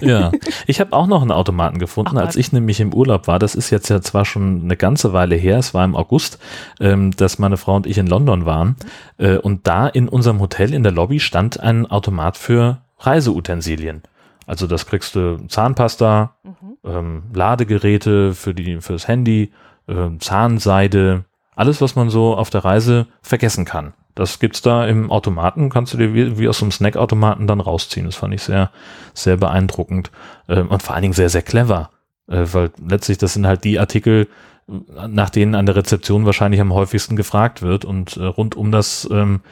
[0.00, 0.32] Ja,
[0.66, 3.38] ich habe auch noch einen Automaten gefunden, Ach, als ich nämlich im Urlaub war.
[3.38, 6.40] Das ist jetzt ja zwar schon eine ganze Weile her, es war im August,
[6.80, 8.74] ähm, dass meine Frau und ich in London waren.
[9.18, 14.02] Äh, und da in unserem Hotel in der Lobby stand ein Automat für Reiseutensilien.
[14.46, 16.52] Also das kriegst du Zahnpasta, mhm.
[16.84, 19.52] ähm, Ladegeräte für die fürs Handy,
[19.86, 23.92] äh, Zahnseide, alles was man so auf der Reise vergessen kann.
[24.16, 28.06] Das gibt's da im Automaten, kannst du dir wie, wie aus einem Snackautomaten dann rausziehen.
[28.06, 28.70] Das fand ich sehr,
[29.14, 30.10] sehr beeindruckend
[30.48, 31.90] ähm, und vor allen Dingen sehr, sehr clever,
[32.26, 34.26] äh, weil letztlich das sind halt die Artikel,
[34.66, 39.06] nach denen an der Rezeption wahrscheinlich am häufigsten gefragt wird und äh, rund um das
[39.12, 39.42] ähm,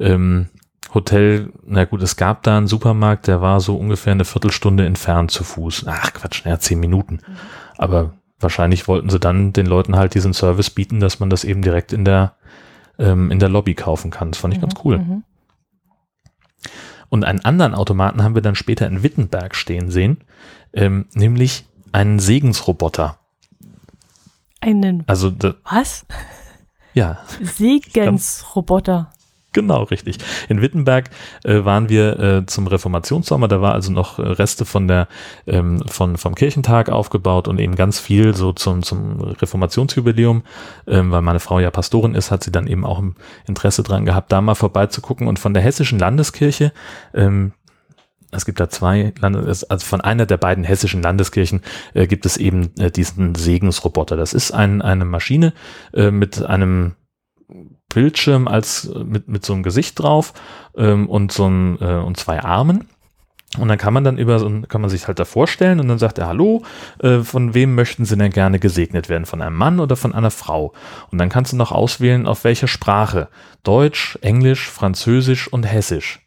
[0.00, 0.48] ähm,
[0.94, 5.30] Hotel, na gut, es gab da einen Supermarkt, der war so ungefähr eine Viertelstunde entfernt
[5.30, 5.84] zu Fuß.
[5.86, 7.20] Ach Quatsch, naja, zehn Minuten.
[7.76, 11.60] Aber wahrscheinlich wollten sie dann den Leuten halt diesen Service bieten, dass man das eben
[11.60, 12.34] direkt in der
[12.98, 14.30] ähm, in der Lobby kaufen kann.
[14.30, 14.98] Das fand ich mhm, ganz cool.
[14.98, 15.24] Mhm.
[17.08, 20.18] Und einen anderen Automaten haben wir dann später in Wittenberg stehen sehen,
[20.72, 23.18] ähm, nämlich einen Segensroboter.
[24.60, 25.04] Einen.
[25.06, 25.32] Also
[25.64, 26.06] was?
[26.94, 27.18] Ja.
[27.42, 29.12] Segensroboter.
[29.56, 30.18] Genau, richtig.
[30.50, 31.08] In Wittenberg
[31.42, 35.08] äh, waren wir äh, zum Reformationssommer, da war also noch äh, Reste von der
[35.46, 40.42] ähm, von vom Kirchentag aufgebaut und eben ganz viel so zum zum Reformationsjubiläum,
[40.86, 43.14] ähm, weil meine Frau ja Pastorin ist, hat sie dann eben auch ein
[43.48, 46.70] Interesse dran gehabt, da mal vorbeizugucken und von der hessischen Landeskirche
[47.14, 47.52] ähm,
[48.30, 51.62] es gibt da zwei Landes also von einer der beiden hessischen Landeskirchen
[51.94, 54.18] äh, gibt es eben äh, diesen Segensroboter.
[54.18, 55.54] Das ist ein, eine Maschine
[55.94, 56.96] äh, mit einem
[57.88, 60.32] Bildschirm als mit, mit so einem Gesicht drauf
[60.76, 62.88] ähm, und so ein, äh, und zwei Armen.
[63.58, 65.98] Und dann kann man dann über so kann man sich halt da vorstellen und dann
[65.98, 66.62] sagt er, hallo,
[66.98, 69.24] äh, von wem möchten Sie denn gerne gesegnet werden?
[69.24, 70.72] Von einem Mann oder von einer Frau?
[71.10, 73.28] Und dann kannst du noch auswählen, auf welche Sprache.
[73.62, 76.20] Deutsch, Englisch, Französisch und Hessisch.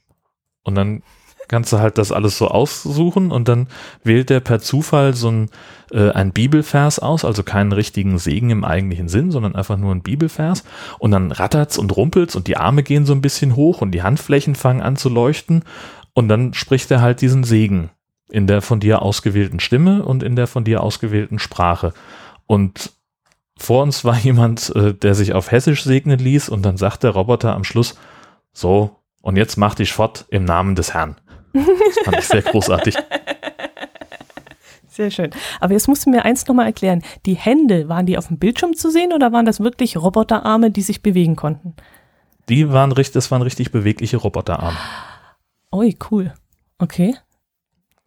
[0.64, 1.04] Und dann
[1.50, 3.68] kannst du halt das alles so aussuchen und dann
[4.04, 5.50] wählt der per Zufall so ein,
[5.92, 10.04] äh, ein Bibelvers aus, also keinen richtigen Segen im eigentlichen Sinn, sondern einfach nur ein
[10.04, 10.64] Bibelvers.
[11.00, 14.04] Und dann rattert's und rumpelt's und die Arme gehen so ein bisschen hoch und die
[14.04, 15.64] Handflächen fangen an zu leuchten.
[16.14, 17.90] Und dann spricht er halt diesen Segen
[18.32, 21.94] in der von dir ausgewählten Stimme und in der von dir ausgewählten Sprache.
[22.46, 22.92] Und
[23.58, 27.12] vor uns war jemand, äh, der sich auf Hessisch segnen ließ und dann sagt der
[27.12, 27.98] Roboter am Schluss,
[28.54, 31.16] so, und jetzt mach dich fort im Namen des Herrn.
[31.54, 32.96] Das fand ich sehr großartig.
[35.00, 35.32] Sehr schön.
[35.62, 37.04] Aber jetzt musst du mir eins nochmal erklären.
[37.26, 40.82] Die Hände, waren die auf dem Bildschirm zu sehen oder waren das wirklich Roboterarme, die
[40.82, 41.74] sich bewegen konnten?
[42.50, 44.78] Die waren richtig, das waren richtig bewegliche Roboterarme.
[45.74, 46.34] Ui, cool.
[46.80, 47.16] Okay.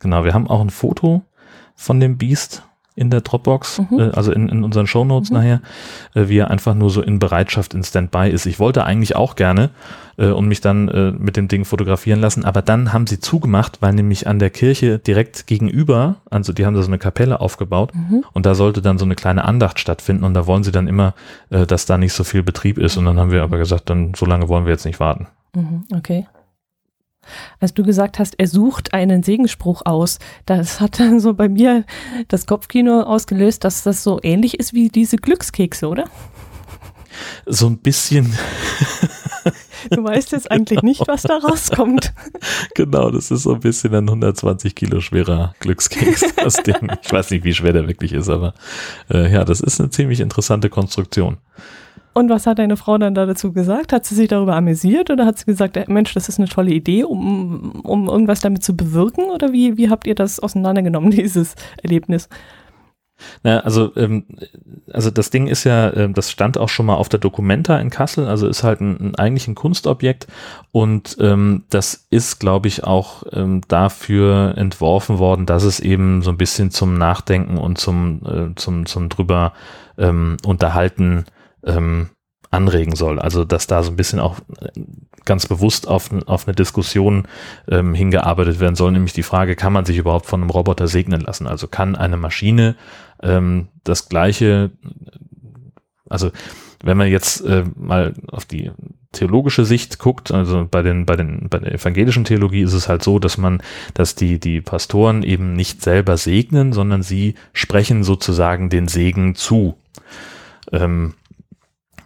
[0.00, 1.22] Genau, wir haben auch ein Foto
[1.76, 2.62] von dem Biest
[2.94, 3.98] in der Dropbox, mhm.
[3.98, 5.36] äh, also in, in unseren Shownotes mhm.
[5.36, 5.62] nachher,
[6.14, 8.46] äh, wie er einfach nur so in Bereitschaft in Standby ist.
[8.46, 9.70] Ich wollte eigentlich auch gerne
[10.16, 13.80] äh, und mich dann äh, mit dem Ding fotografieren lassen, aber dann haben sie zugemacht,
[13.80, 17.94] weil nämlich an der Kirche direkt gegenüber, also die haben da so eine Kapelle aufgebaut
[17.94, 18.24] mhm.
[18.32, 21.14] und da sollte dann so eine kleine Andacht stattfinden und da wollen sie dann immer,
[21.50, 24.14] äh, dass da nicht so viel Betrieb ist und dann haben wir aber gesagt, dann
[24.14, 25.26] so lange wollen wir jetzt nicht warten.
[25.54, 25.84] Mhm.
[25.94, 26.26] Okay.
[27.60, 31.84] Als du gesagt hast, er sucht einen Segensspruch aus, das hat dann so bei mir
[32.28, 36.04] das Kopfkino ausgelöst, dass das so ähnlich ist wie diese Glückskekse, oder?
[37.46, 38.36] So ein bisschen.
[39.90, 40.90] Du weißt jetzt eigentlich genau.
[40.90, 42.12] nicht, was da rauskommt.
[42.74, 46.24] Genau, das ist so ein bisschen ein 120 Kilo schwerer Glückskeks.
[46.36, 46.90] Das Ding.
[47.02, 48.54] Ich weiß nicht, wie schwer der wirklich ist, aber
[49.10, 51.38] äh, ja, das ist eine ziemlich interessante Konstruktion.
[52.14, 53.92] Und was hat deine Frau dann da dazu gesagt?
[53.92, 56.72] Hat sie sich darüber amüsiert oder hat sie gesagt, äh, Mensch, das ist eine tolle
[56.72, 59.24] Idee, um, um irgendwas damit zu bewirken?
[59.24, 62.28] Oder wie, wie habt ihr das auseinandergenommen, dieses Erlebnis?
[63.42, 64.24] Na, also, ähm,
[64.92, 67.90] also das Ding ist ja, äh, das stand auch schon mal auf der Documenta in
[67.90, 70.26] Kassel, also ist halt ein, ein eigentlich ein Kunstobjekt
[70.70, 76.30] und ähm, das ist, glaube ich, auch ähm, dafür entworfen worden, dass es eben so
[76.30, 79.52] ein bisschen zum Nachdenken und zum, äh, zum, zum drüber
[79.98, 81.24] ähm, unterhalten
[81.64, 82.10] ähm,
[82.50, 83.18] anregen soll.
[83.18, 84.68] Also dass da so ein bisschen auch äh,
[85.24, 87.28] ganz bewusst auf, auf eine Diskussion
[87.68, 91.20] ähm, hingearbeitet werden soll, nämlich die Frage, kann man sich überhaupt von einem Roboter segnen
[91.20, 91.46] lassen?
[91.46, 92.76] Also kann eine Maschine
[93.22, 94.70] ähm, das gleiche,
[96.08, 96.30] also
[96.82, 98.70] wenn man jetzt äh, mal auf die
[99.12, 103.02] theologische Sicht guckt, also bei den, bei den, bei der evangelischen Theologie ist es halt
[103.02, 103.62] so, dass man,
[103.94, 109.76] dass die, die Pastoren eben nicht selber segnen, sondern sie sprechen sozusagen den Segen zu.
[110.72, 111.14] Ähm,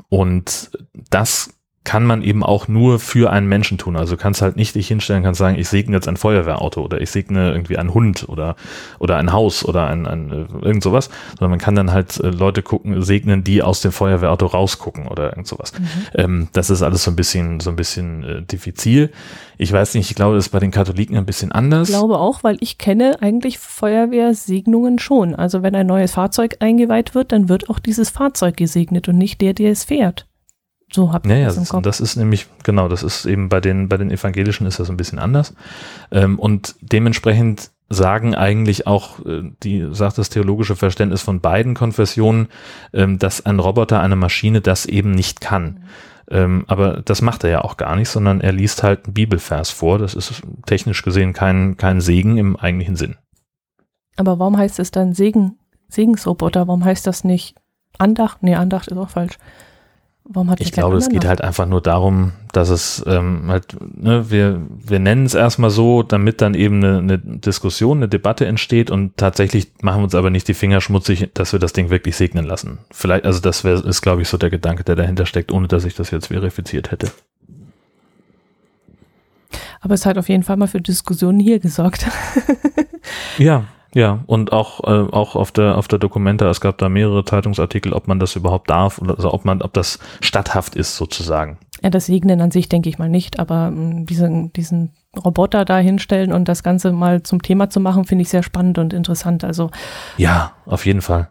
[0.08, 0.70] und
[1.10, 1.55] das
[1.86, 3.96] kann man eben auch nur für einen Menschen tun.
[3.96, 7.10] Also kannst halt nicht dich hinstellen, kannst sagen, ich segne jetzt ein Feuerwehrauto oder ich
[7.10, 8.56] segne irgendwie einen Hund oder,
[8.98, 12.28] oder ein Haus oder ein, ein äh, irgend sowas, sondern man kann dann halt äh,
[12.28, 15.72] Leute gucken, segnen, die aus dem Feuerwehrauto rausgucken oder irgend sowas.
[15.78, 15.86] Mhm.
[16.14, 19.12] Ähm, das ist alles so ein bisschen, so ein bisschen äh, diffizil.
[19.56, 21.88] Ich weiß nicht, ich glaube, das ist bei den Katholiken ein bisschen anders.
[21.88, 25.36] Ich glaube auch, weil ich kenne eigentlich Feuerwehrsegnungen schon.
[25.36, 29.40] Also wenn ein neues Fahrzeug eingeweiht wird, dann wird auch dieses Fahrzeug gesegnet und nicht
[29.40, 30.26] der, der es fährt.
[30.96, 31.82] So habe ich ja, das im Kopf.
[31.82, 34.96] Das ist nämlich, genau, das ist eben bei den, bei den Evangelischen ist das ein
[34.96, 35.52] bisschen anders.
[36.10, 42.48] Ähm, und dementsprechend sagen eigentlich auch, äh, die sagt das theologische Verständnis von beiden Konfessionen,
[42.94, 45.64] ähm, dass ein Roboter, eine Maschine das eben nicht kann.
[45.64, 45.80] Mhm.
[46.30, 49.68] Ähm, aber das macht er ja auch gar nicht, sondern er liest halt einen Bibelvers
[49.68, 49.98] vor.
[49.98, 53.16] Das ist technisch gesehen kein, kein Segen im eigentlichen Sinn.
[54.16, 55.58] Aber warum heißt es dann Segen,
[55.90, 56.66] Segensroboter?
[56.66, 57.54] Warum heißt das nicht
[57.98, 58.42] Andacht?
[58.42, 59.36] Nee, Andacht ist auch falsch.
[60.28, 64.28] Warum hat ich glaube, es geht halt einfach nur darum, dass es ähm, halt, ne,
[64.28, 68.90] wir, wir nennen es erstmal so, damit dann eben eine, eine Diskussion, eine Debatte entsteht
[68.90, 72.16] und tatsächlich machen wir uns aber nicht die Finger schmutzig, dass wir das Ding wirklich
[72.16, 72.78] segnen lassen.
[72.90, 75.84] Vielleicht, also das wär, ist, glaube ich, so der Gedanke, der dahinter steckt, ohne dass
[75.84, 77.12] ich das jetzt verifiziert hätte.
[79.80, 82.06] Aber es hat auf jeden Fall mal für Diskussionen hier gesorgt.
[83.38, 83.64] ja,
[83.96, 87.94] ja, und auch, äh, auch auf der, auf der Dokumenta, es gab da mehrere Zeitungsartikel,
[87.94, 91.56] ob man das überhaupt darf, also ob man, ob das statthaft ist sozusagen.
[91.82, 95.78] Ja, das Segnen an sich denke ich mal nicht, aber ähm, diesen, diesen Roboter da
[95.78, 99.44] hinstellen und das Ganze mal zum Thema zu machen, finde ich sehr spannend und interessant.
[99.44, 99.70] Also.
[100.18, 101.30] Ja, auf jeden Fall.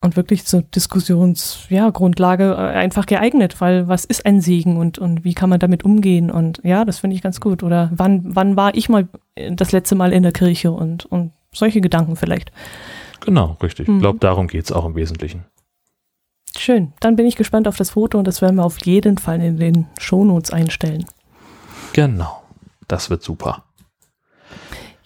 [0.00, 5.22] Und wirklich zur Diskussionsgrundlage ja, äh, einfach geeignet, weil was ist ein Segen und, und
[5.22, 6.30] wie kann man damit umgehen?
[6.30, 7.62] Und ja, das finde ich ganz gut.
[7.62, 9.06] Oder wann, wann war ich mal
[9.50, 12.52] das letzte Mal in der Kirche und, und solche Gedanken vielleicht.
[13.20, 13.88] Genau, richtig.
[13.88, 13.96] Mhm.
[13.96, 15.44] Ich glaube, darum geht es auch im Wesentlichen.
[16.56, 16.92] Schön.
[17.00, 19.58] Dann bin ich gespannt auf das Foto und das werden wir auf jeden Fall in
[19.58, 21.04] den Shownotes einstellen.
[21.92, 22.42] Genau.
[22.88, 23.64] Das wird super.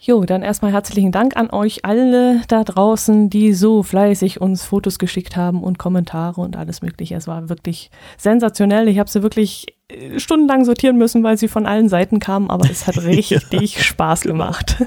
[0.05, 4.99] Jo, dann erstmal herzlichen Dank an euch alle da draußen, die so fleißig uns Fotos
[4.99, 7.15] geschickt haben und Kommentare und alles Mögliche.
[7.15, 8.89] Es war wirklich sensationell.
[8.89, 12.69] Ich habe sie wirklich äh, stundenlang sortieren müssen, weil sie von allen Seiten kamen, aber
[12.69, 13.81] es hat richtig ja.
[13.81, 14.75] Spaß gemacht.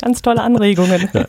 [0.00, 1.08] Ganz tolle Anregungen.
[1.12, 1.26] Ja,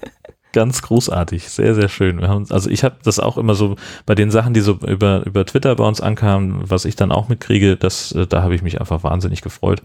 [0.53, 2.19] ganz großartig, sehr, sehr schön.
[2.19, 5.25] Wir haben, also ich habe das auch immer so bei den Sachen, die so über,
[5.25, 8.61] über Twitter bei uns ankamen, was ich dann auch mitkriege, das, äh, da habe ich
[8.61, 9.81] mich einfach wahnsinnig gefreut,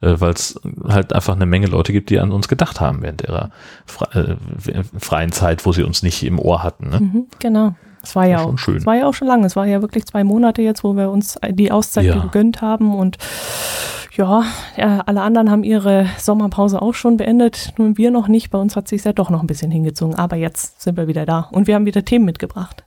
[0.00, 3.22] äh, weil es halt einfach eine Menge Leute gibt, die an uns gedacht haben während
[3.22, 3.50] ihrer
[3.84, 4.36] fre
[4.72, 6.88] äh, freien Zeit, wo sie uns nicht im Ohr hatten.
[6.90, 7.00] Ne?
[7.00, 7.74] Mhm, genau.
[8.02, 8.76] Es war ja, auch, schön.
[8.76, 9.46] Es war ja auch schon lange.
[9.46, 12.16] Es war ja wirklich zwei Monate jetzt, wo wir uns die Auszeit ja.
[12.20, 13.18] gegönnt haben und
[14.16, 14.44] ja,
[14.76, 18.50] ja, alle anderen haben ihre Sommerpause auch schon beendet, nur wir noch nicht.
[18.50, 21.26] Bei uns hat sich ja doch noch ein bisschen hingezogen, aber jetzt sind wir wieder
[21.26, 22.84] da und wir haben wieder Themen mitgebracht.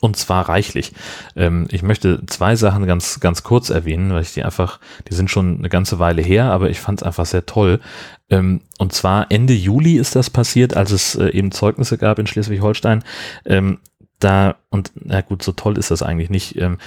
[0.00, 0.92] Und zwar reichlich.
[1.34, 5.30] Ähm, ich möchte zwei Sachen ganz, ganz kurz erwähnen, weil ich die einfach, die sind
[5.30, 7.80] schon eine ganze Weile her, aber ich fand es einfach sehr toll.
[8.28, 12.26] Ähm, und zwar Ende Juli ist das passiert, als es äh, eben Zeugnisse gab in
[12.26, 13.02] Schleswig-Holstein.
[13.46, 13.78] Ähm,
[14.18, 16.56] da, und na gut, so toll ist das eigentlich nicht.
[16.56, 16.78] Ähm,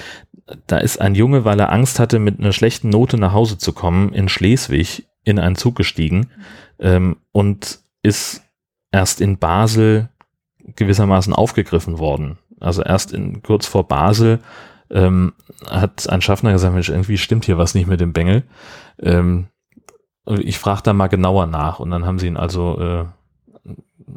[0.67, 3.73] da ist ein Junge, weil er Angst hatte, mit einer schlechten Note nach Hause zu
[3.73, 6.29] kommen, in Schleswig in einen Zug gestiegen
[6.79, 8.43] ähm, und ist
[8.91, 10.09] erst in Basel
[10.75, 12.37] gewissermaßen aufgegriffen worden.
[12.59, 14.39] Also erst in, kurz vor Basel
[14.89, 15.33] ähm,
[15.69, 18.43] hat ein Schaffner gesagt, Mensch, irgendwie stimmt hier was nicht mit dem Bengel.
[18.99, 19.47] Ähm,
[20.25, 23.05] ich frage da mal genauer nach und dann haben sie ihn also äh,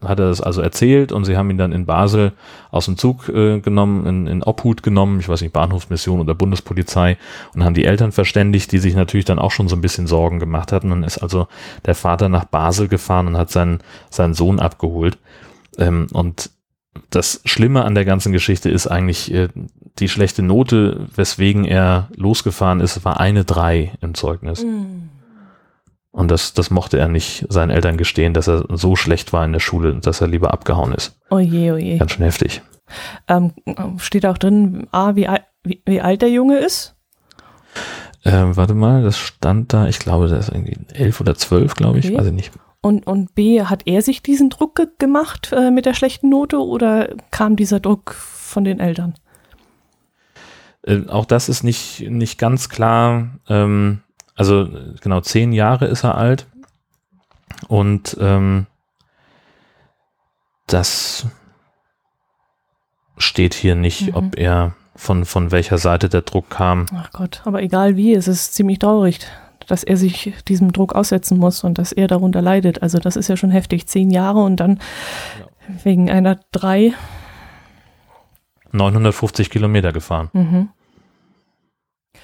[0.03, 2.33] hat er das also erzählt und sie haben ihn dann in Basel
[2.71, 7.19] aus dem Zug äh, genommen, in, in Obhut genommen, ich weiß nicht, Bahnhofsmission oder Bundespolizei
[7.55, 10.39] und haben die Eltern verständigt, die sich natürlich dann auch schon so ein bisschen Sorgen
[10.39, 10.93] gemacht hatten.
[10.93, 11.49] Und ist also
[11.85, 15.19] der Vater nach Basel gefahren und hat seinen, seinen Sohn abgeholt.
[15.79, 16.51] Ähm, und
[17.11, 19.49] das Schlimme an der ganzen Geschichte ist eigentlich äh,
[19.99, 24.65] die schlechte Note, weswegen er losgefahren ist, war eine drei im Zeugnis.
[24.65, 25.11] Mm.
[26.13, 29.53] Und das, das mochte er nicht seinen Eltern gestehen, dass er so schlecht war in
[29.53, 31.19] der Schule, dass er lieber abgehauen ist.
[31.31, 31.97] Oje, oje.
[31.97, 32.61] Ganz schön heftig.
[33.29, 33.53] Ähm,
[33.97, 35.27] steht auch drin, A, wie,
[35.65, 36.95] wie, wie alt der Junge ist?
[38.25, 41.99] Ähm, warte mal, das stand da, ich glaube, das ist irgendwie elf oder zwölf, glaube
[41.99, 42.19] ich, okay.
[42.19, 42.53] weiß ich nicht.
[42.83, 46.59] Und, und B, hat er sich diesen Druck ge gemacht äh, mit der schlechten Note
[46.59, 49.15] oder kam dieser Druck von den Eltern?
[50.83, 53.39] Äh, auch das ist nicht, nicht ganz klar.
[53.49, 54.03] Ähm,
[54.35, 54.69] also
[55.01, 56.47] genau zehn Jahre ist er alt
[57.69, 58.67] und ähm,
[60.67, 61.27] das
[63.19, 64.15] steht hier nicht, mhm.
[64.15, 66.87] ob er von, von welcher Seite der Druck kam.
[66.95, 69.21] Ach Gott, aber egal wie, es ist ziemlich traurig,
[69.67, 72.83] dass er sich diesem Druck aussetzen muss und dass er darunter leidet.
[72.83, 73.87] Also das ist ja schon heftig.
[73.87, 74.81] Zehn Jahre und dann
[75.39, 75.85] ja.
[75.85, 76.95] wegen einer drei.
[78.73, 80.31] 950 Kilometer gefahren.
[80.33, 80.69] Mhm.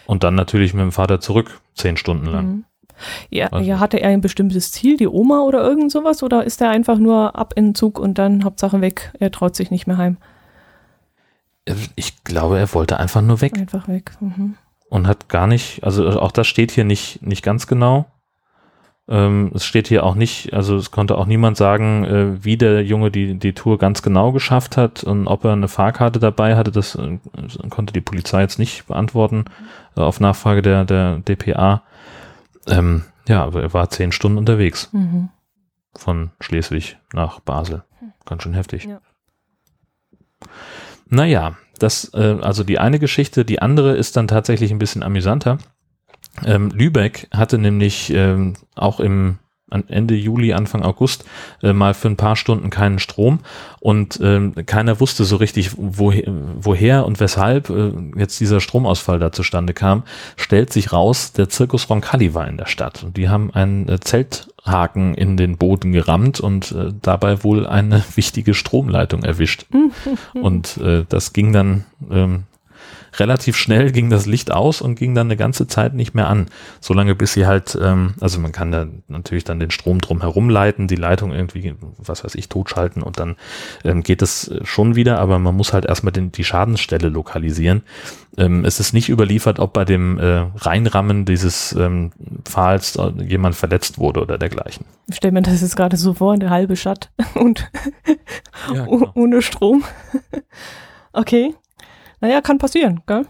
[0.09, 2.47] Und dann natürlich mit dem Vater zurück, zehn Stunden lang.
[2.47, 2.65] Mhm.
[3.29, 3.69] Ja, also.
[3.69, 6.23] ja, hatte er ein bestimmtes Ziel, die Oma oder irgend sowas?
[6.23, 9.13] Oder ist er einfach nur ab in den Zug und dann Hauptsache weg?
[9.21, 10.17] Er traut sich nicht mehr heim.
[11.95, 13.59] Ich glaube, er wollte einfach nur weg.
[13.59, 14.13] Einfach weg.
[14.21, 14.57] Mhm.
[14.89, 18.07] Und hat gar nicht, also auch das steht hier nicht, nicht ganz genau.
[19.09, 22.85] Ähm, es steht hier auch nicht, also es konnte auch niemand sagen, äh, wie der
[22.85, 26.71] Junge die, die Tour ganz genau geschafft hat und ob er eine Fahrkarte dabei hatte,
[26.71, 27.19] das äh,
[27.71, 29.47] konnte die Polizei jetzt nicht beantworten
[29.97, 31.83] äh, auf Nachfrage der, der DPA.
[32.67, 35.31] Ähm, ja, aber er war zehn Stunden unterwegs mhm.
[35.97, 37.85] von Schleswig nach Basel.
[38.27, 38.85] Ganz schön heftig.
[38.85, 39.01] Ja.
[41.09, 45.57] Naja, das, äh, also die eine Geschichte, die andere ist dann tatsächlich ein bisschen amüsanter.
[46.45, 49.39] Ähm, Lübeck hatte nämlich ähm, auch im
[49.71, 51.25] Ende Juli, Anfang August
[51.63, 53.41] äh, mal für ein paar Stunden keinen Strom
[53.81, 59.31] und ähm, keiner wusste so richtig, woher, woher und weshalb äh, jetzt dieser Stromausfall da
[59.31, 60.05] zustande kam.
[60.37, 64.01] Stellt sich raus, der Zirkus Roncalli war in der Stadt und die haben einen äh,
[64.01, 69.67] Zelthaken in den Boden gerammt und äh, dabei wohl eine wichtige Stromleitung erwischt.
[70.35, 72.45] und äh, das ging dann ähm,
[73.19, 76.47] relativ schnell ging das Licht aus und ging dann eine ganze Zeit nicht mehr an.
[76.81, 80.51] Solange bis sie halt, ähm, also man kann da natürlich dann den Strom drum herum
[80.51, 83.37] leiten, die Leitung irgendwie, was weiß ich, totschalten und dann
[83.85, 87.83] ähm, geht es schon wieder, aber man muss halt erstmal den, die Schadensstelle lokalisieren.
[88.37, 92.13] Ähm, es ist nicht überliefert, ob bei dem äh, Reinrammen dieses ähm,
[92.45, 94.87] Pfahls jemand verletzt wurde oder dergleichen.
[95.09, 97.71] Ich stelle mir das jetzt gerade so vor, eine halbe Stadt und
[98.73, 99.11] ja, genau.
[99.15, 99.85] ohne Strom.
[101.13, 101.55] okay.
[102.21, 103.27] Naja, kann passieren, gell?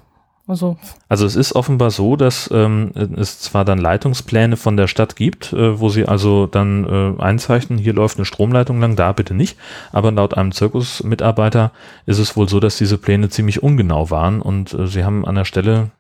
[0.49, 0.79] Also,
[1.11, 5.53] also es ist offenbar so, dass ähm, es zwar dann Leitungspläne von der Stadt gibt,
[5.53, 6.87] äh, wo sie also dann
[7.19, 9.59] äh, einzeichnen, hier läuft eine Stromleitung lang, da bitte nicht.
[9.93, 11.71] Aber laut einem Zirkusmitarbeiter
[12.07, 15.35] ist es wohl so, dass diese Pläne ziemlich ungenau waren und äh, sie haben an
[15.35, 15.91] der Stelle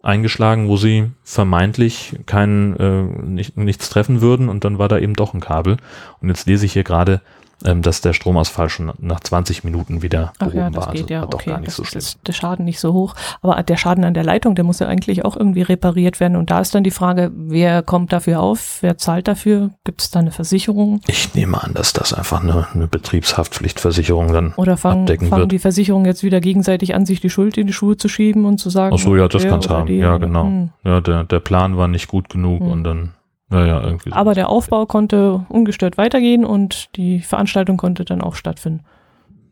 [0.00, 5.14] eingeschlagen, wo sie vermeintlich kein, äh, nicht, nichts treffen würden und dann war da eben
[5.14, 5.76] doch ein Kabel.
[6.20, 7.20] Und jetzt lese ich hier gerade,
[7.64, 10.92] ähm, dass der Stromausfall schon nach 20 Minuten wieder Ach behoben ja, das war.
[10.92, 11.50] Geht, also ja, doch okay.
[11.50, 11.98] gar nicht das so schlimm.
[11.98, 13.14] Ist der Schaden nicht so hoch.
[13.42, 16.36] Aber der Schaden an der Leitung, der muss ja eigentlich auch irgendwie repariert werden.
[16.36, 18.78] Und da ist dann die Frage, wer kommt dafür auf?
[18.80, 19.70] Wer zahlt dafür?
[19.84, 21.00] Gibt es da eine Versicherung?
[21.08, 25.52] Ich nehme an, dass das einfach eine, eine Betriebshaftpflichtversicherung dann Oder fangen, abdecken fangen wird.
[25.52, 28.58] die Versicherungen jetzt wieder gegenseitig an, sich die Schuld in die Schuhe zu schieben und
[28.58, 28.94] zu sagen.
[28.94, 29.88] Ach so, ja, das kann es haben.
[29.88, 30.44] Ja, genau.
[30.44, 30.70] Hm.
[30.84, 32.70] Ja, der, der Plan war nicht gut genug hm.
[32.70, 33.10] und dann
[33.48, 34.12] naja, irgendwie.
[34.12, 38.84] Aber der Aufbau konnte ungestört weitergehen und die Veranstaltung konnte dann auch stattfinden.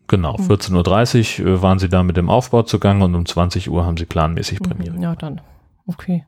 [0.09, 3.85] Genau, 14.30 Uhr äh, waren sie da mit dem Aufbau zugange und um 20 Uhr
[3.85, 5.01] haben sie planmäßig mhm, Premiere.
[5.01, 5.41] Ja, dann.
[5.87, 6.25] Okay.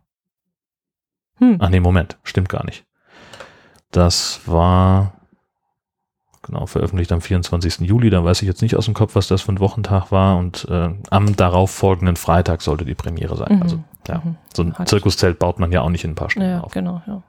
[1.36, 1.58] Hm.
[1.60, 2.84] Ach nee, Moment, stimmt gar nicht.
[3.92, 5.12] Das war
[6.42, 7.80] genau veröffentlicht am 24.
[7.80, 10.38] Juli, da weiß ich jetzt nicht aus dem Kopf, was das für ein Wochentag war
[10.38, 13.56] und äh, am darauf folgenden Freitag sollte die Premiere sein.
[13.56, 13.62] Mhm.
[13.62, 14.36] Also ja, mhm.
[14.54, 16.72] so ein Zirkuszelt baut man ja auch nicht in ein paar Stunden ja, auf.
[16.72, 17.22] Genau, ja.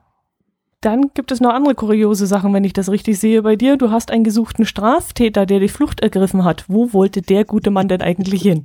[0.82, 3.76] Dann gibt es noch andere kuriose Sachen, wenn ich das richtig sehe bei dir.
[3.76, 6.64] Du hast einen gesuchten Straftäter, der die Flucht ergriffen hat.
[6.68, 8.64] Wo wollte der gute Mann denn eigentlich hin?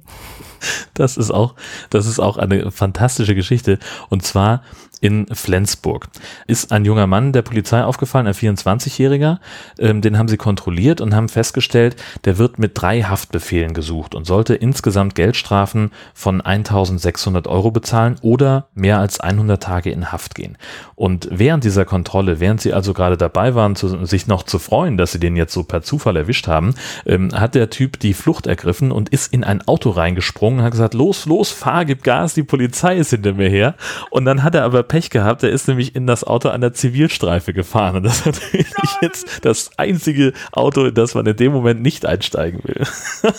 [0.93, 1.55] Das ist auch,
[1.89, 3.79] das ist auch eine fantastische Geschichte.
[4.09, 4.63] Und zwar
[5.01, 6.07] in Flensburg.
[6.47, 9.39] Ist ein junger Mann der Polizei aufgefallen, ein 24-Jähriger.
[9.79, 14.25] Ähm, den haben sie kontrolliert und haben festgestellt, der wird mit drei Haftbefehlen gesucht und
[14.25, 20.57] sollte insgesamt Geldstrafen von 1600 Euro bezahlen oder mehr als 100 Tage in Haft gehen.
[20.95, 24.97] Und während dieser Kontrolle, während sie also gerade dabei waren, zu, sich noch zu freuen,
[24.97, 28.47] dass sie den jetzt so per Zufall erwischt haben, ähm, hat der Typ die Flucht
[28.47, 32.43] ergriffen und ist in ein Auto reingesprungen, hat gesagt, los, los, fahr, gib Gas, die
[32.43, 33.75] Polizei ist hinter mir her.
[34.09, 36.71] Und dann hat er aber Pech gehabt, er ist nämlich in das Auto an der
[36.71, 37.97] Zivilstreife gefahren.
[37.97, 38.95] Und das ist natürlich Nein.
[39.01, 42.81] jetzt das einzige Auto, in das man in dem Moment nicht einsteigen will.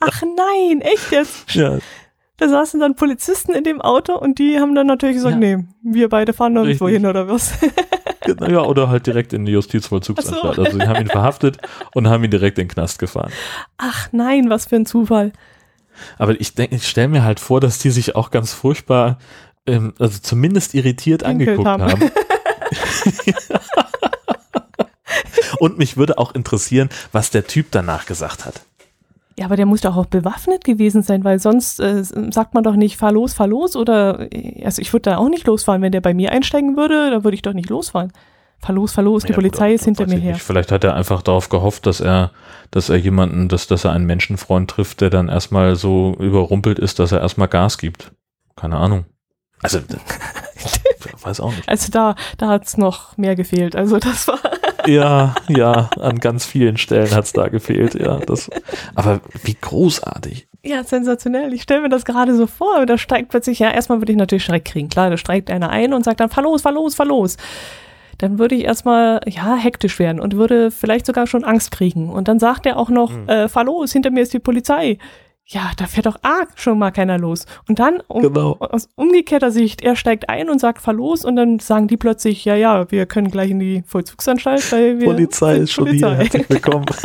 [0.00, 1.54] Ach nein, echt jetzt?
[1.54, 1.78] Ja.
[2.36, 5.56] Da saßen dann Polizisten in dem Auto und die haben dann natürlich gesagt, ja.
[5.56, 7.52] nee, wir beide fahren nirgendwo hin oder was.
[8.22, 10.56] Genau, ja, oder halt direkt in die Justizvollzugsanstalt.
[10.56, 10.62] So.
[10.62, 11.56] Also sie haben ihn verhaftet
[11.94, 13.32] und haben ihn direkt in den Knast gefahren.
[13.78, 15.32] Ach nein, was für ein Zufall.
[16.18, 19.18] Aber ich denke, ich stelle mir halt vor, dass die sich auch ganz furchtbar
[19.70, 21.82] ähm, also zumindest irritiert angeguckt haben.
[21.82, 22.10] haben.
[25.60, 28.62] Und mich würde auch interessieren, was der Typ danach gesagt hat.
[29.38, 32.76] Ja, aber der muss doch auch bewaffnet gewesen sein, weil sonst äh, sagt man doch
[32.76, 33.76] nicht, fahr los, fahr los.
[33.76, 35.82] Oder, äh, also ich würde da auch nicht losfahren.
[35.82, 38.12] Wenn der bei mir einsteigen würde, dann würde ich doch nicht losfahren.
[38.58, 40.34] Fahr los, fahr los, die ja, Polizei gut, ist hinter mir her.
[40.34, 40.42] Nicht.
[40.42, 42.32] Vielleicht hat er einfach darauf gehofft, dass er,
[42.70, 46.98] dass er jemanden, dass, dass er einen Menschenfreund trifft, der dann erstmal so überrumpelt ist,
[46.98, 48.12] dass er erstmal Gas gibt.
[48.56, 49.06] Keine Ahnung.
[49.62, 49.80] Also,
[51.22, 51.68] weiß auch nicht.
[51.68, 53.76] Also da, da hat es noch mehr gefehlt.
[53.76, 54.38] Also das war.
[54.86, 58.18] ja, ja, an ganz vielen Stellen hat es da gefehlt, ja.
[58.18, 58.50] Das,
[58.94, 60.46] aber wie großartig.
[60.62, 61.54] Ja, sensationell.
[61.54, 62.84] Ich stelle mir das gerade so vor.
[62.84, 64.88] Da steigt plötzlich, ja, erstmal würde ich natürlich Schreck kriegen.
[64.88, 67.36] Klar, da steigt einer ein und sagt dann, fahr los, fahr los, fahr los.
[68.18, 72.10] Dann würde ich erstmal, ja, hektisch werden und würde vielleicht sogar schon Angst kriegen.
[72.10, 73.28] Und dann sagt er auch noch, mhm.
[73.28, 74.98] äh, fahr los, hinter mir ist die Polizei.
[75.52, 77.44] Ja, da fährt doch A schon mal keiner los.
[77.68, 78.56] Und dann um, genau.
[78.60, 82.44] aus umgekehrter Sicht, er steigt ein und sagt, fahr los und dann sagen die plötzlich,
[82.44, 86.08] ja, ja, wir können gleich in die Vollzugsanstalt, weil wir Polizei ist schon Polizei.
[86.10, 86.18] hier.
[86.18, 86.86] Herzlich willkommen.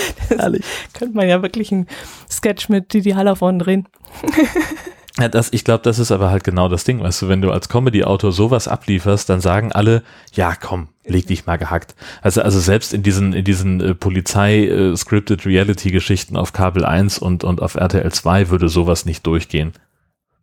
[0.28, 0.64] Herrlich.
[0.92, 1.88] Könnte man ja wirklich einen
[2.30, 3.88] Sketch mit Didi Hallervorden drehen.
[5.18, 7.50] Ja, das, ich glaube, das ist aber halt genau das Ding, weißt du, wenn du
[7.50, 11.96] als Comedy-Autor sowas ablieferst, dann sagen alle, ja, komm, leg dich mal gehackt.
[12.22, 17.42] Also, also selbst in diesen, in diesen äh, Polizei-Scripted äh, Reality-Geschichten auf Kabel 1 und,
[17.42, 19.72] und auf RTL 2 würde sowas nicht durchgehen,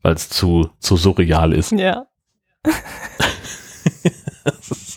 [0.02, 1.72] weil es zu, zu surreal ist.
[1.72, 2.06] Ja.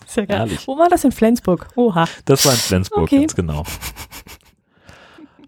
[0.06, 0.38] Sehr geil.
[0.38, 0.66] Herrlich.
[0.66, 1.68] Wo war das in Flensburg?
[1.76, 2.06] Oha.
[2.24, 3.20] Das war in Flensburg, okay.
[3.20, 3.62] ganz genau.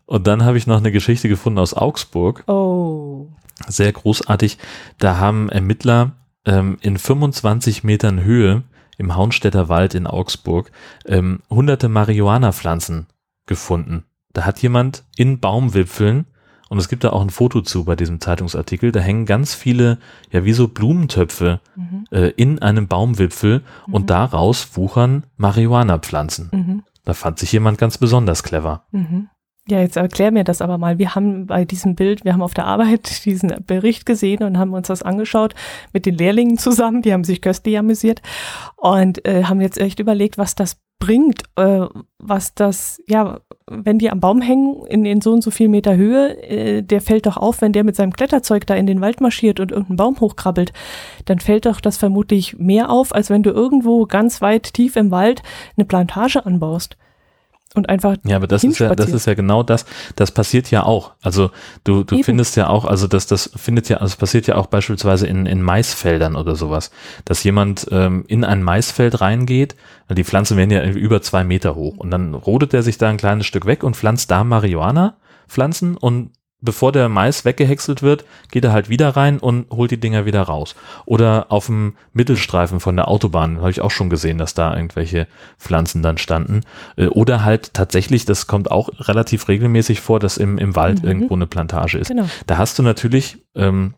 [0.06, 2.44] Und dann habe ich noch eine Geschichte gefunden aus Augsburg.
[2.46, 3.26] Oh.
[3.68, 4.58] Sehr großartig.
[4.98, 6.12] Da haben Ermittler
[6.44, 8.62] ähm, in 25 Metern Höhe
[8.98, 10.70] im Haunstädter Wald in Augsburg
[11.06, 13.06] ähm, hunderte Marihuana-Pflanzen
[13.46, 14.04] gefunden.
[14.32, 16.26] Da hat jemand in Baumwipfeln,
[16.68, 19.98] und es gibt da auch ein Foto zu bei diesem Zeitungsartikel, da hängen ganz viele,
[20.30, 22.04] ja wie so Blumentöpfe mhm.
[22.10, 23.94] äh, in einem Baumwipfel mhm.
[23.94, 26.48] und daraus wuchern Marihuana-Pflanzen.
[26.52, 26.82] Mhm.
[27.04, 28.84] Da fand sich jemand ganz besonders clever.
[28.92, 29.28] Mhm.
[29.68, 30.98] Ja, jetzt erklär mir das aber mal.
[30.98, 34.74] Wir haben bei diesem Bild, wir haben auf der Arbeit diesen Bericht gesehen und haben
[34.74, 35.54] uns das angeschaut
[35.92, 37.02] mit den Lehrlingen zusammen.
[37.02, 38.22] Die haben sich köstlich amüsiert
[38.76, 41.86] und äh, haben jetzt echt überlegt, was das bringt, äh,
[42.18, 45.96] was das, ja, wenn die am Baum hängen in, in so und so viel Meter
[45.96, 49.20] Höhe, äh, der fällt doch auf, wenn der mit seinem Kletterzeug da in den Wald
[49.20, 50.72] marschiert und irgendeinen Baum hochkrabbelt,
[51.24, 55.10] dann fällt doch das vermutlich mehr auf, als wenn du irgendwo ganz weit tief im
[55.12, 55.42] Wald
[55.76, 56.96] eine Plantage anbaust
[57.74, 59.86] und einfach ja aber das ist ja das ist ja genau das.
[60.16, 61.12] Das passiert ja auch.
[61.22, 61.50] Also
[61.84, 62.24] du du Eben.
[62.24, 65.62] findest ja auch also das das findet ja also passiert ja auch beispielsweise in in
[65.62, 66.90] Maisfeldern oder sowas
[67.24, 69.76] dass jemand ähm, in ein Maisfeld reingeht
[70.08, 73.08] weil die Pflanzen werden ja über zwei Meter hoch und dann rodet er sich da
[73.08, 75.16] ein kleines Stück weg und pflanzt da Marihuana
[75.48, 76.30] Pflanzen und
[76.62, 80.42] bevor der Mais weggehäckselt wird, geht er halt wieder rein und holt die Dinger wieder
[80.42, 80.74] raus.
[81.04, 85.26] Oder auf dem Mittelstreifen von der Autobahn habe ich auch schon gesehen, dass da irgendwelche
[85.58, 86.62] Pflanzen dann standen.
[86.96, 91.08] Äh, oder halt tatsächlich, das kommt auch relativ regelmäßig vor, dass im, im Wald mhm.
[91.08, 92.08] irgendwo eine Plantage ist.
[92.08, 92.28] Genau.
[92.46, 93.94] Da hast du natürlich ähm,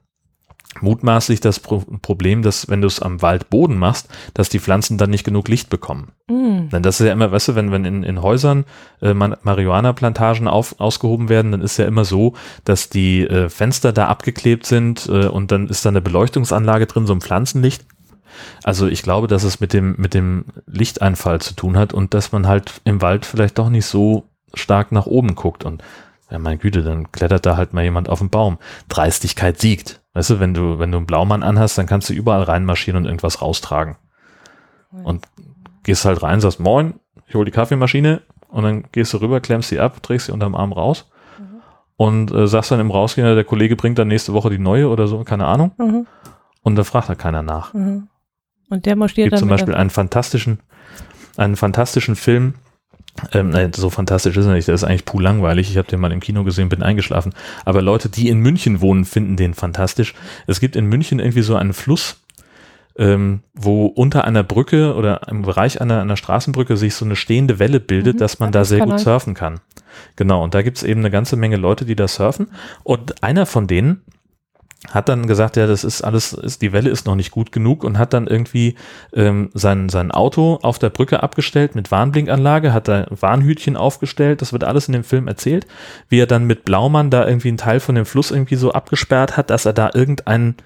[0.80, 5.10] mutmaßlich das Pro Problem, dass wenn du es am Waldboden machst, dass die Pflanzen dann
[5.10, 6.12] nicht genug Licht bekommen.
[6.28, 6.68] Mm.
[6.70, 8.64] Denn das ist ja immer, weißt du, wenn, wenn in, in Häusern
[9.00, 14.08] äh, Marihuana-Plantagen auf, ausgehoben werden, dann ist ja immer so, dass die äh, Fenster da
[14.08, 17.84] abgeklebt sind äh, und dann ist da eine Beleuchtungsanlage drin, so ein Pflanzenlicht.
[18.62, 22.32] Also ich glaube, dass es mit dem, mit dem Lichteinfall zu tun hat und dass
[22.32, 25.82] man halt im Wald vielleicht doch nicht so stark nach oben guckt und
[26.30, 28.58] ja, mein Güte, dann klettert da halt mal jemand auf den Baum.
[28.88, 30.00] Dreistigkeit siegt.
[30.14, 33.04] Weißt du, wenn du, wenn du einen Blaumann anhast, dann kannst du überall reinmarschieren und
[33.04, 33.96] irgendwas raustragen.
[35.02, 35.26] Und
[35.82, 36.94] gehst halt rein, sagst, moin,
[37.26, 40.54] ich hol die Kaffeemaschine und dann gehst du rüber, klemmst sie ab, drehst sie unterm
[40.54, 41.60] Arm raus mhm.
[41.96, 45.08] und äh, sagst dann im Rausgehen, der Kollege bringt dann nächste Woche die neue oder
[45.08, 45.72] so, keine Ahnung.
[45.78, 46.06] Mhm.
[46.62, 47.74] Und da fragt da keiner nach.
[47.74, 48.08] Mhm.
[48.70, 50.60] Und der marschiert Gibt dann zum Beispiel einen fantastischen,
[51.36, 52.54] einen fantastischen Film,
[53.32, 54.68] ähm, so fantastisch ist er nicht.
[54.68, 55.70] Der ist eigentlich puh langweilig.
[55.70, 57.32] Ich habe den mal im Kino gesehen, bin eingeschlafen.
[57.64, 60.14] Aber Leute, die in München wohnen, finden den fantastisch.
[60.46, 62.20] Es gibt in München irgendwie so einen Fluss,
[62.96, 67.58] ähm, wo unter einer Brücke oder im Bereich einer, einer Straßenbrücke sich so eine stehende
[67.58, 69.60] Welle bildet, mhm, dass man da sehr gut surfen kann.
[70.16, 72.48] Genau, und da gibt's eben eine ganze Menge Leute, die da surfen.
[72.82, 74.02] Und einer von denen
[74.90, 77.84] hat dann gesagt, ja, das ist alles, ist, die Welle ist noch nicht gut genug
[77.84, 78.74] und hat dann irgendwie
[79.12, 84.52] ähm, sein, sein Auto auf der Brücke abgestellt mit Warnblinkanlage, hat da Warnhütchen aufgestellt, das
[84.52, 85.66] wird alles in dem Film erzählt,
[86.08, 89.36] wie er dann mit Blaumann da irgendwie einen Teil von dem Fluss irgendwie so abgesperrt
[89.36, 90.56] hat, dass er da irgendeinen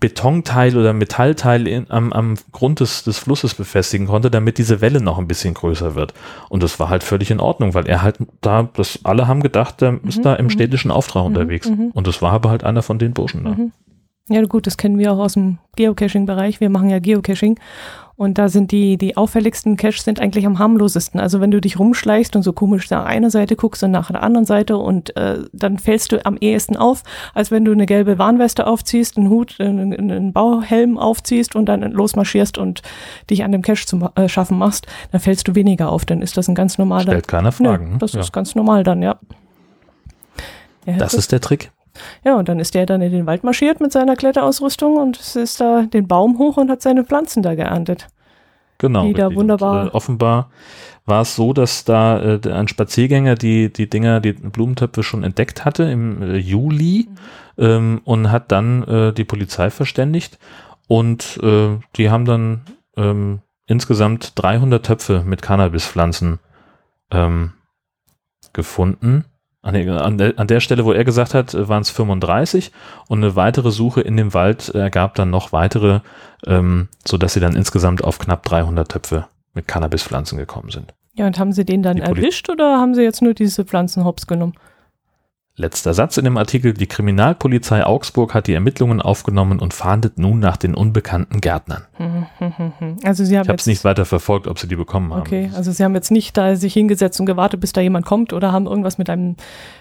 [0.00, 5.00] Betonteil oder Metallteil in, am, am Grund des, des Flusses befestigen konnte, damit diese Welle
[5.00, 6.14] noch ein bisschen größer wird.
[6.48, 9.80] Und das war halt völlig in Ordnung, weil er halt da, das alle haben gedacht,
[9.80, 10.50] der mhm, ist da im mhm.
[10.50, 11.68] städtischen Auftrag mhm, unterwegs.
[11.68, 11.90] Mhm.
[11.92, 13.56] Und das war aber halt einer von den Burschen da.
[14.30, 16.60] Ja gut, das kennen wir auch aus dem Geocaching-Bereich.
[16.60, 17.58] Wir machen ja Geocaching
[18.18, 21.20] und da sind die, die auffälligsten Caches sind eigentlich am harmlosesten.
[21.20, 24.24] Also wenn du dich rumschleichst und so komisch nach einer Seite guckst und nach der
[24.24, 28.18] anderen Seite und äh, dann fällst du am ehesten auf, als wenn du eine gelbe
[28.18, 32.82] Warnweste aufziehst, einen Hut, äh, einen, einen Bauhelm aufziehst und dann losmarschierst und
[33.30, 36.04] dich an dem Cache zu äh, schaffen machst, dann fällst du weniger auf.
[36.04, 37.02] Dann ist das ein ganz normaler.
[37.02, 37.92] Stellt keine Fragen.
[37.92, 38.20] Nö, das ja.
[38.20, 39.16] ist ganz normal dann, ja.
[40.86, 41.70] ja das ist der Trick.
[42.24, 45.60] Ja, und dann ist der dann in den Wald marschiert mit seiner Kletterausrüstung und ist
[45.60, 48.08] da den Baum hoch und hat seine Pflanzen da geerntet.
[48.78, 49.04] Genau.
[49.04, 49.82] Die da wunderbar.
[49.82, 50.50] Und, äh, offenbar
[51.04, 55.64] war es so, dass da äh, ein Spaziergänger die, die Dinger, die Blumentöpfe schon entdeckt
[55.64, 57.08] hatte im äh, Juli
[57.56, 57.64] mhm.
[57.64, 60.38] ähm, und hat dann äh, die Polizei verständigt
[60.86, 62.60] und äh, die haben dann
[62.96, 66.38] ähm, insgesamt 300 Töpfe mit Cannabispflanzen
[67.10, 67.52] ähm,
[68.52, 69.24] gefunden.
[69.60, 72.70] An der, an der Stelle, wo er gesagt hat, waren es 35
[73.08, 76.00] und eine weitere Suche in dem Wald ergab dann noch weitere,
[76.46, 80.94] ähm, so dass sie dann insgesamt auf knapp 300 Töpfe mit Cannabispflanzen gekommen sind.
[81.14, 84.28] Ja, und haben sie den dann erwischt oder haben sie jetzt nur diese Pflanzen hops
[84.28, 84.54] genommen?
[85.58, 86.72] Letzter Satz in dem Artikel.
[86.72, 91.84] Die Kriminalpolizei Augsburg hat die Ermittlungen aufgenommen und fahndet nun nach den unbekannten Gärtnern.
[93.04, 95.20] Also sie haben ich habe es nicht weiter verfolgt, ob sie die bekommen haben.
[95.20, 98.32] Okay, also sie haben jetzt nicht da sich hingesetzt und gewartet, bis da jemand kommt
[98.32, 99.36] oder haben irgendwas mit einem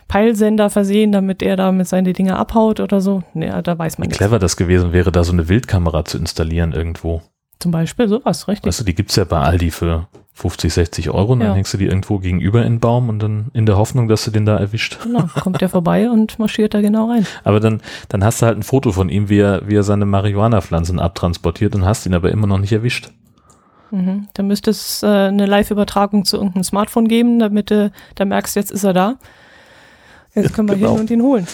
[0.07, 3.23] Peilsender versehen, damit er da mit seine Dinge abhaut oder so.
[3.33, 4.17] Nee, da weiß man Wie nicht.
[4.17, 7.21] clever das gewesen wäre, da so eine Wildkamera zu installieren irgendwo.
[7.59, 8.67] Zum Beispiel sowas, richtig.
[8.67, 10.07] Weißt du, die gibt's ja bei Aldi für
[10.37, 11.47] 50, 60 Euro und ja.
[11.47, 14.23] dann hängst du die irgendwo gegenüber in den Baum und dann in der Hoffnung, dass
[14.23, 14.99] du den da erwischt.
[15.01, 17.25] Genau, kommt der vorbei und marschiert da genau rein.
[17.43, 20.05] Aber dann, dann hast du halt ein Foto von ihm, wie er, wie er seine
[20.05, 23.09] Marihuana-Pflanzen abtransportiert und hast ihn aber immer noch nicht erwischt.
[23.89, 24.27] Mhm.
[24.33, 28.71] Da müsste es äh, eine Live-Übertragung zu irgendeinem Smartphone geben, damit du da merkst, jetzt
[28.71, 29.15] ist er da.
[30.35, 30.91] Jetzt können wir genau.
[30.91, 31.47] hin und ihn holen.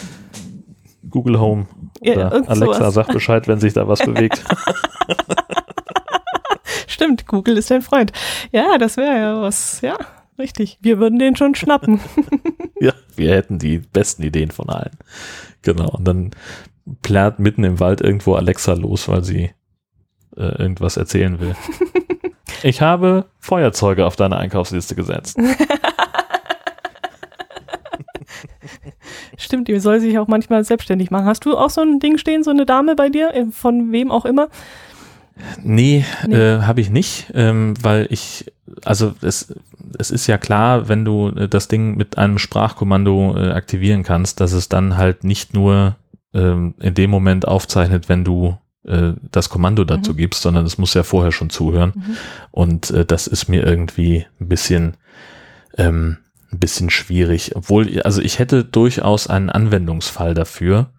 [1.10, 1.68] Google Home
[2.02, 2.94] oder ja, Alexa sowas.
[2.94, 4.44] sagt Bescheid, wenn sich da was bewegt.
[6.94, 8.12] Stimmt, Google ist dein Freund.
[8.52, 9.98] Ja, das wäre ja was, ja,
[10.38, 10.78] richtig.
[10.80, 12.00] Wir würden den schon schnappen.
[12.80, 14.96] ja, wir hätten die besten Ideen von allen.
[15.64, 15.90] Genau.
[15.90, 16.30] Und dann
[17.02, 19.50] plärt mitten im Wald irgendwo Alexa los, weil sie
[20.38, 21.56] äh, irgendwas erzählen will.
[22.64, 25.40] ich habe Feuerzeuge auf deine Einkaufsliste gesetzt.
[29.36, 31.26] Stimmt, die soll sich auch manchmal selbstständig machen.
[31.26, 34.12] Hast du auch so ein Ding stehen, so eine Dame bei dir, äh, von wem
[34.12, 34.50] auch immer?
[35.62, 36.36] Nee, nee.
[36.36, 38.52] Äh, habe ich nicht, ähm, weil ich,
[38.86, 39.54] also es,
[39.98, 44.40] es ist ja klar, wenn du äh, das Ding mit einem Sprachkommando äh, aktivieren kannst,
[44.40, 45.96] dass es dann halt nicht nur
[46.34, 50.18] ähm, in dem Moment aufzeichnet, wenn du äh, das Kommando dazu mhm.
[50.18, 51.94] gibst, sondern es muss ja vorher schon zuhören.
[51.96, 52.18] Mhm.
[52.52, 54.98] Und äh, das ist mir irgendwie ein bisschen,
[55.78, 56.18] ähm,
[56.52, 57.56] ein bisschen schwierig.
[57.56, 60.92] Obwohl, also ich hätte durchaus einen Anwendungsfall dafür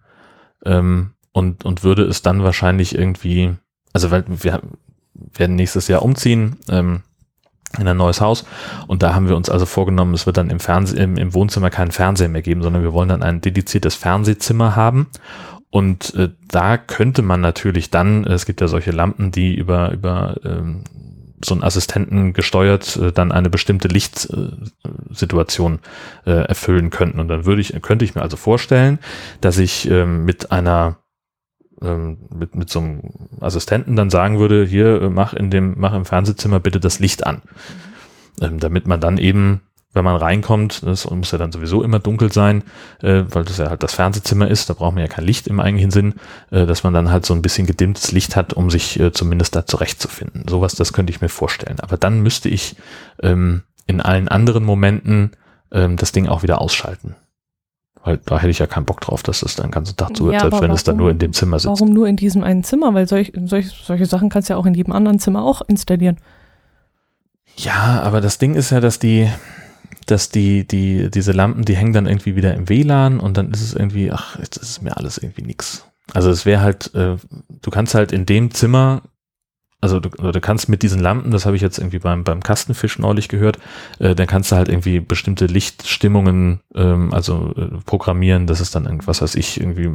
[0.65, 3.55] ähm, und, und würde es dann wahrscheinlich irgendwie
[3.95, 4.61] also weil wir
[5.33, 7.01] werden nächstes Jahr umziehen ähm,
[7.79, 8.45] in ein neues Haus
[8.87, 11.69] und da haben wir uns also vorgenommen, es wird dann im, Fernseh, im, im Wohnzimmer
[11.69, 15.07] keinen Fernseher mehr geben, sondern wir wollen dann ein dediziertes Fernsehzimmer haben
[15.69, 20.35] und äh, da könnte man natürlich dann, es gibt ja solche Lampen, die über, über
[20.43, 20.83] ähm,
[21.43, 25.79] so einen Assistenten gesteuert äh, dann eine bestimmte Lichtsituation
[26.25, 27.19] äh, erfüllen könnten.
[27.19, 28.99] Und dann würde ich, könnte ich mir also vorstellen,
[29.41, 30.97] dass ich ähm, mit einer
[31.81, 33.01] mit, mit so einem
[33.41, 37.25] Assistenten dann sagen würde, hier, äh, mach in dem, mach im Fernsehzimmer bitte das Licht
[37.25, 37.41] an.
[38.41, 39.61] Ähm, damit man dann eben,
[39.93, 42.63] wenn man reinkommt, das muss ja dann sowieso immer dunkel sein,
[43.01, 45.59] äh, weil das ja halt das Fernsehzimmer ist, da braucht man ja kein Licht im
[45.59, 46.15] eigentlichen Sinn,
[46.51, 49.55] äh, dass man dann halt so ein bisschen gedimmtes Licht hat, um sich äh, zumindest
[49.55, 50.47] da zurechtzufinden.
[50.47, 51.79] Sowas, das könnte ich mir vorstellen.
[51.79, 52.75] Aber dann müsste ich
[53.21, 55.31] ähm, in allen anderen Momenten
[55.71, 57.15] ähm, das Ding auch wieder ausschalten.
[58.05, 60.35] Weil da hätte ich ja keinen Bock drauf, dass das dann den ganzen Tag zuhört,
[60.35, 61.67] ja, selbst wenn warum, es dann nur in dem Zimmer sitzt.
[61.67, 62.93] Warum nur in diesem einen Zimmer?
[62.93, 66.17] Weil solch, solch, solche Sachen kannst du ja auch in jedem anderen Zimmer auch installieren.
[67.57, 69.27] Ja, aber das Ding ist ja, dass die,
[70.05, 73.61] dass die, die, diese Lampen, die hängen dann irgendwie wieder im WLAN und dann ist
[73.61, 75.83] es irgendwie, ach, jetzt ist mir alles irgendwie nix.
[76.13, 77.15] Also es wäre halt, äh,
[77.61, 79.01] du kannst halt in dem Zimmer
[79.85, 82.97] also du, du kannst mit diesen Lampen, das habe ich jetzt irgendwie beim, beim Kastenfisch
[82.97, 83.59] neulich gehört,
[83.99, 88.85] äh, dann kannst du halt irgendwie bestimmte Lichtstimmungen ähm, also äh, programmieren, dass es dann
[88.85, 89.91] irgendwas, was ich irgendwie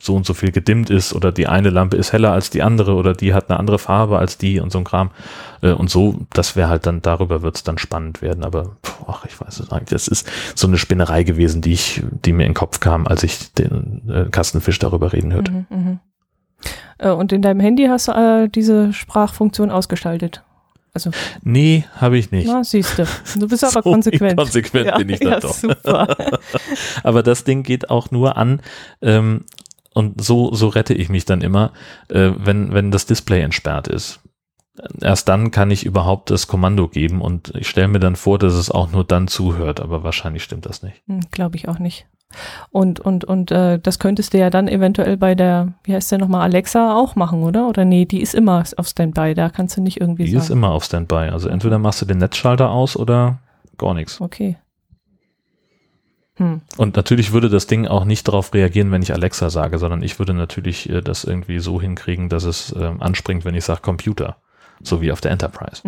[0.00, 2.94] so und so viel gedimmt ist oder die eine Lampe ist heller als die andere
[2.94, 5.12] oder die hat eine andere Farbe als die und so ein Kram.
[5.60, 8.42] Äh, und so, das wäre halt dann, darüber wird es dann spannend werden.
[8.42, 12.32] Aber ach, ich weiß es eigentlich, das ist so eine Spinnerei gewesen, die ich, die
[12.32, 15.52] mir in den Kopf kam, als ich den äh, Kastenfisch darüber reden hörte.
[15.52, 15.98] Mhm, mh.
[17.02, 20.42] Äh, und in deinem Handy hast du äh, diese Sprachfunktion ausgeschaltet.
[20.94, 21.10] Also,
[21.42, 22.46] nee, habe ich nicht.
[22.46, 23.06] Na, siehst du.
[23.38, 24.36] Du bist aber so konsequent.
[24.36, 25.54] Konsequent ja, bin ich dann ja, doch.
[25.54, 26.16] Super.
[27.02, 28.60] aber das Ding geht auch nur an,
[29.00, 29.44] ähm,
[29.94, 31.72] und so, so rette ich mich dann immer,
[32.08, 34.20] äh, wenn, wenn das Display entsperrt ist.
[35.02, 38.54] Erst dann kann ich überhaupt das Kommando geben und ich stelle mir dann vor, dass
[38.54, 41.02] es auch nur dann zuhört, aber wahrscheinlich stimmt das nicht.
[41.08, 42.06] Hm, Glaube ich auch nicht.
[42.70, 46.18] Und, und, und äh, das könntest du ja dann eventuell bei der, wie heißt der
[46.18, 47.68] nochmal, Alexa auch machen, oder?
[47.68, 50.42] Oder nee, die ist immer auf Standby, da kannst du nicht irgendwie Die sagen.
[50.42, 51.30] ist immer auf Standby.
[51.32, 53.38] Also entweder machst du den Netzschalter aus oder
[53.78, 54.20] gar nichts.
[54.20, 54.56] Okay.
[56.36, 56.62] Hm.
[56.78, 60.18] Und natürlich würde das Ding auch nicht darauf reagieren, wenn ich Alexa sage, sondern ich
[60.18, 64.36] würde natürlich äh, das irgendwie so hinkriegen, dass es äh, anspringt, wenn ich sage Computer.
[64.82, 65.82] So wie auf der Enterprise.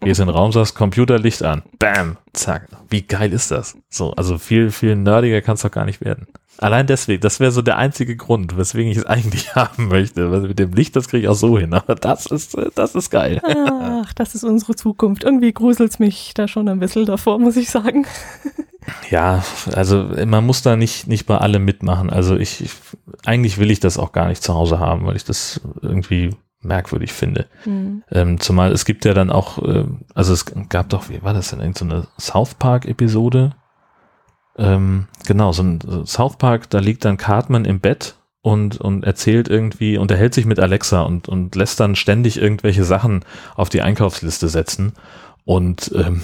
[0.00, 1.62] Gehst in den Raum, sagst Computerlicht an.
[1.78, 2.68] Bam, zack.
[2.90, 3.76] Wie geil ist das?
[3.88, 6.26] So, also viel, viel nerdiger kann es doch gar nicht werden.
[6.58, 10.28] Allein deswegen, das wäre so der einzige Grund, weswegen ich es eigentlich haben möchte.
[10.28, 11.72] Also mit dem Licht, das kriege ich auch so hin.
[11.72, 13.40] Aber das ist, das ist geil.
[13.44, 15.24] Ach, das ist unsere Zukunft.
[15.24, 18.06] Irgendwie gruselt es mich da schon ein bisschen davor, muss ich sagen.
[19.10, 22.10] Ja, also man muss da nicht, nicht bei allem mitmachen.
[22.10, 22.72] Also ich, ich
[23.24, 27.12] eigentlich will ich das auch gar nicht zu Hause haben, weil ich das irgendwie merkwürdig
[27.12, 27.46] finde.
[27.64, 28.02] Mhm.
[28.10, 29.84] Ähm, zumal es gibt ja dann auch, äh,
[30.14, 33.52] also es gab doch, wie war das denn, irgend so eine South Park-Episode?
[34.56, 39.48] Ähm, genau, so ein South Park, da liegt dann Cartman im Bett und, und erzählt
[39.48, 44.48] irgendwie, unterhält sich mit Alexa und, und lässt dann ständig irgendwelche Sachen auf die Einkaufsliste
[44.48, 44.92] setzen.
[45.44, 46.22] Und ähm,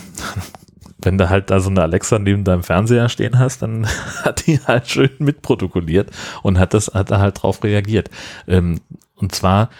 [0.99, 3.87] wenn du halt da so eine Alexa neben deinem Fernseher stehen hast, dann
[4.25, 6.11] hat die halt schön mitprotokolliert
[6.43, 8.11] und hat das, hat da halt drauf reagiert.
[8.47, 8.81] Ähm,
[9.15, 9.71] und zwar,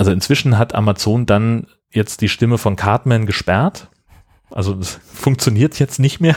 [0.00, 3.90] also inzwischen hat Amazon dann jetzt die Stimme von Cartman gesperrt.
[4.50, 6.36] Also das funktioniert jetzt nicht mehr.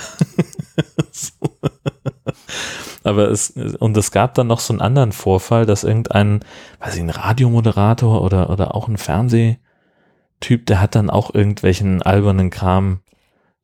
[3.06, 6.42] Aber es, und es gab dann noch so einen anderen Vorfall, dass irgendein,
[6.82, 12.50] weiß ich, ein Radiomoderator oder, oder auch ein Fernsehtyp, der hat dann auch irgendwelchen albernen
[12.50, 13.00] Kram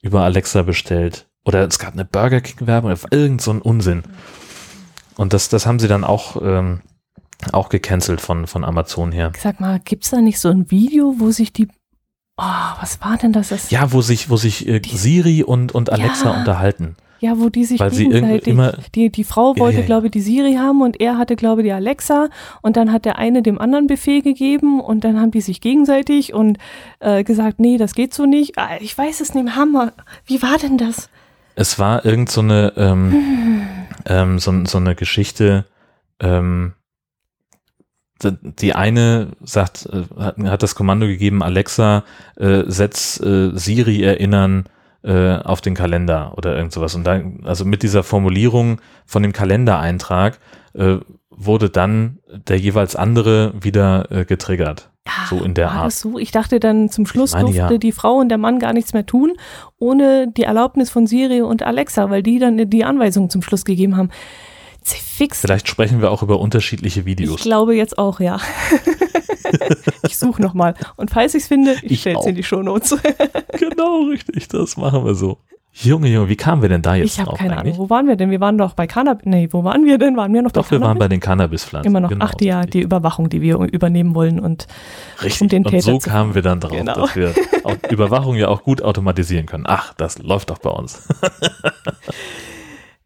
[0.02, 1.28] über Alexa bestellt.
[1.44, 4.04] Oder es gab eine Burger King Werbung, irgend so ein Unsinn.
[5.18, 6.84] Und das, das haben sie dann auch, ähm,
[7.52, 9.32] auch gecancelt von, von Amazon her.
[9.38, 11.68] Sag mal, gibt's da nicht so ein Video, wo sich die
[12.42, 13.50] Oh, was war denn das?
[13.50, 16.40] das ja, wo sich, wo sich äh, Siri und, und Alexa ja.
[16.40, 16.96] unterhalten.
[17.20, 20.22] Ja, wo die sich Weil gegenseitig, immer, die, die Frau wollte, ja, glaube ich, die
[20.22, 22.30] Siri haben und er hatte, glaube ich, die Alexa
[22.62, 26.34] und dann hat der eine dem anderen Befehl gegeben und dann haben die sich gegenseitig
[26.34, 26.58] und
[27.02, 28.58] äh, gesagt, nee, das geht so nicht.
[28.58, 29.92] Ah, ich weiß es nicht, Hammer.
[30.26, 31.10] Wie war denn das?
[31.56, 33.62] Es war irgend so eine, ähm, hm.
[34.06, 35.66] ähm, so, so eine Geschichte,
[36.22, 36.74] ähm,
[38.24, 42.04] die eine sagt, äh, hat das Kommando gegeben, Alexa,
[42.38, 44.66] äh, setz äh, Siri erinnern
[45.04, 46.96] äh, auf den Kalender oder irgend sowas.
[46.96, 50.40] Und dann, also mit dieser Formulierung von dem Kalendereintrag
[50.74, 50.98] äh,
[51.30, 54.90] wurde dann der jeweils andere wieder äh, getriggert.
[55.08, 55.86] Ja, so in der war Art.
[55.88, 56.20] Das so?
[56.20, 57.78] Ich dachte dann zum Schluss meine, durfte ja.
[57.78, 59.34] die Frau und der Mann gar nichts mehr tun,
[59.78, 63.96] ohne die Erlaubnis von Siri und Alexa, weil die dann die Anweisungen zum Schluss gegeben
[63.96, 64.10] haben.
[64.98, 65.42] Fix.
[65.42, 67.38] Vielleicht sprechen wir auch über unterschiedliche Videos.
[67.38, 68.40] Ich glaube jetzt auch, ja.
[70.08, 70.76] ich suche nochmal.
[70.96, 72.98] Und falls ich es finde, ich, ich stelle es in die Shownotes.
[73.60, 74.48] genau, richtig.
[74.48, 75.38] Das machen wir so.
[75.72, 77.76] Junge, Junge, wie kamen wir denn da jetzt Ich habe keine eigentlich?
[77.76, 77.86] Ahnung.
[77.86, 78.32] Wo waren wir denn?
[78.32, 79.26] Wir waren doch bei Cannabis.
[79.26, 80.18] Nee, wo waren wir denn?
[80.18, 81.90] Waren wir noch doch, bei wir waren bei den Cannabispflanzen.
[81.90, 82.10] Immer noch.
[82.10, 84.68] Genau, Ach, die, ja, die Überwachung, die wir übernehmen wollen und
[85.24, 85.42] Richtig.
[85.42, 86.96] Um den und so kamen wir dann drauf, genau.
[86.96, 87.34] dass wir
[87.90, 89.66] Überwachung ja auch gut automatisieren können.
[89.68, 91.08] Ach, das läuft doch bei uns.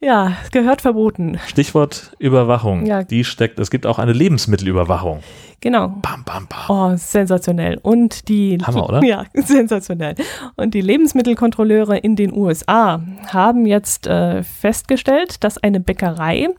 [0.03, 1.39] Ja, gehört verboten.
[1.47, 2.85] Stichwort Überwachung.
[2.85, 3.03] Ja.
[3.03, 5.21] Die steckt, es gibt auch eine Lebensmittelüberwachung.
[5.61, 5.87] Genau.
[5.87, 6.59] Bam, bam, bam.
[6.67, 7.79] Oh, sensationell.
[7.81, 9.01] Und die, Hammer, oder?
[9.01, 10.15] Ja, sensationell.
[10.57, 16.49] Und die Lebensmittelkontrolleure in den USA haben jetzt äh, festgestellt, dass eine Bäckerei,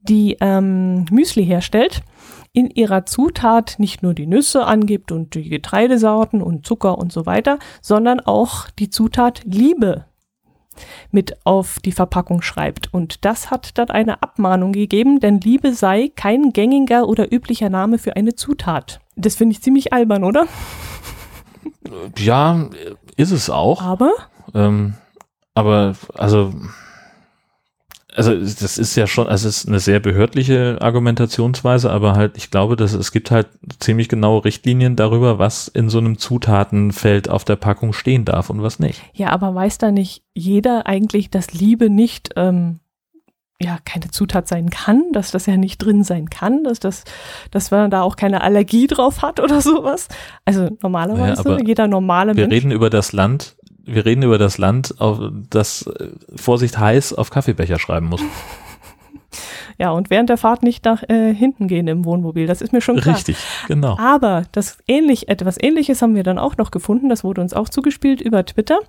[0.00, 2.00] die ähm, Müsli herstellt,
[2.54, 7.26] in ihrer Zutat nicht nur die Nüsse angibt und die Getreidesorten und Zucker und so
[7.26, 10.06] weiter, sondern auch die Zutat Liebe
[11.10, 12.92] mit auf die Verpackung schreibt.
[12.92, 17.98] Und das hat dann eine Abmahnung gegeben, denn Liebe sei kein gängiger oder üblicher Name
[17.98, 19.00] für eine Zutat.
[19.16, 20.46] Das finde ich ziemlich albern, oder?
[22.16, 22.68] Ja,
[23.16, 23.82] ist es auch.
[23.82, 24.12] Aber?
[24.54, 24.94] Ähm,
[25.54, 26.52] aber, also
[28.18, 32.50] also das ist ja schon, also es ist eine sehr behördliche Argumentationsweise, aber halt, ich
[32.50, 33.46] glaube, dass es gibt halt
[33.78, 38.60] ziemlich genaue Richtlinien darüber, was in so einem Zutatenfeld auf der Packung stehen darf und
[38.60, 39.00] was nicht.
[39.14, 42.80] Ja, aber weiß da nicht jeder eigentlich, dass Liebe nicht ähm,
[43.60, 47.04] ja keine Zutat sein kann, dass das ja nicht drin sein kann, dass das,
[47.50, 50.08] dass man da auch keine Allergie drauf hat oder sowas.
[50.44, 52.50] Also normalerweise ja, jeder normale wir Mensch.
[52.50, 53.56] Wir reden über das Land,
[53.88, 54.94] wir reden über das Land,
[55.50, 58.22] das äh, Vorsicht heiß auf Kaffeebecher schreiben muss.
[59.80, 62.80] Ja, und während der Fahrt nicht nach äh, hinten gehen im Wohnmobil, das ist mir
[62.80, 63.14] schon klar.
[63.14, 63.36] Richtig,
[63.68, 63.96] genau.
[63.96, 67.68] Aber das ähnlich, etwas ähnliches haben wir dann auch noch gefunden, das wurde uns auch
[67.68, 68.80] zugespielt über Twitter,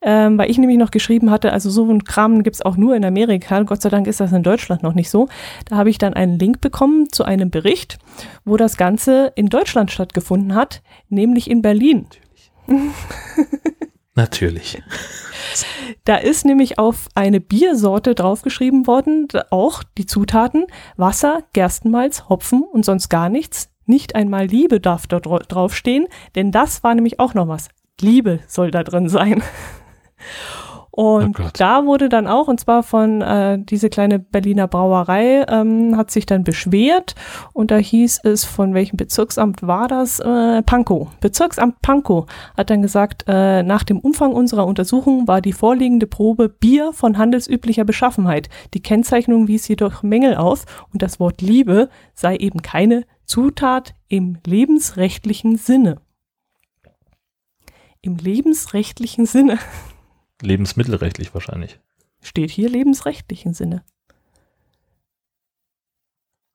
[0.00, 2.94] ähm, weil ich nämlich noch geschrieben hatte, also so ein Kram gibt es auch nur
[2.94, 5.28] in Amerika, Gott sei Dank ist das in Deutschland noch nicht so.
[5.68, 7.98] Da habe ich dann einen Link bekommen zu einem Bericht,
[8.44, 12.06] wo das Ganze in Deutschland stattgefunden hat, nämlich in Berlin.
[12.68, 12.92] Natürlich.
[14.18, 14.82] Natürlich.
[16.04, 20.66] Da ist nämlich auf eine Biersorte draufgeschrieben worden, auch die Zutaten
[20.96, 23.70] Wasser, Gerstenmalz, Hopfen und sonst gar nichts.
[23.86, 27.68] Nicht einmal Liebe darf da draufstehen, denn das war nämlich auch noch was.
[28.00, 29.42] Liebe soll da drin sein.
[30.98, 35.96] Und Oh da wurde dann auch, und zwar von äh, diese kleine Berliner Brauerei, ähm,
[35.96, 37.14] hat sich dann beschwert
[37.52, 40.18] und da hieß es, von welchem Bezirksamt war das?
[40.18, 41.06] Äh, Pankow.
[41.20, 42.26] Bezirksamt Pankow
[42.56, 47.16] hat dann gesagt, äh, nach dem Umfang unserer Untersuchung war die vorliegende Probe Bier von
[47.16, 48.48] handelsüblicher Beschaffenheit.
[48.74, 54.38] Die Kennzeichnung wies jedoch Mängel auf und das Wort Liebe sei eben keine Zutat im
[54.44, 55.98] lebensrechtlichen Sinne.
[58.02, 59.60] Im lebensrechtlichen Sinne.
[60.42, 61.78] Lebensmittelrechtlich wahrscheinlich.
[62.20, 63.84] Steht hier lebensrechtlichen Sinne.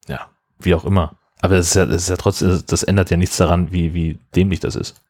[0.08, 0.30] Ja,
[0.60, 1.18] wie auch immer.
[1.42, 4.18] Aber es ist ja, es ist ja trotzdem, das ändert ja nichts daran, wie, wie
[4.36, 5.02] dämlich das ist.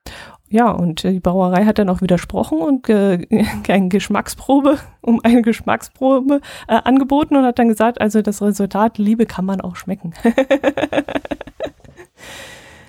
[0.49, 3.27] Ja, und die Brauerei hat dann auch widersprochen und ge
[3.67, 9.25] eine Geschmacksprobe, um eine Geschmacksprobe äh, angeboten und hat dann gesagt, also das Resultat Liebe
[9.25, 10.13] kann man auch schmecken.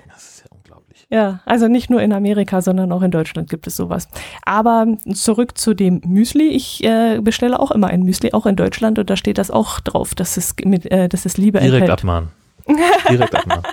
[0.08, 1.03] Das ist ja unglaublich.
[1.14, 4.08] Ja, also nicht nur in Amerika, sondern auch in Deutschland gibt es sowas.
[4.44, 6.48] Aber zurück zu dem Müsli.
[6.48, 9.78] Ich äh, bestelle auch immer ein Müsli, auch in Deutschland, und da steht das auch
[9.78, 12.00] drauf, dass es, mit, äh, dass es Liebe Direkt enthält.
[12.00, 12.30] abmahnen.
[13.08, 13.64] Direkt abmahnen.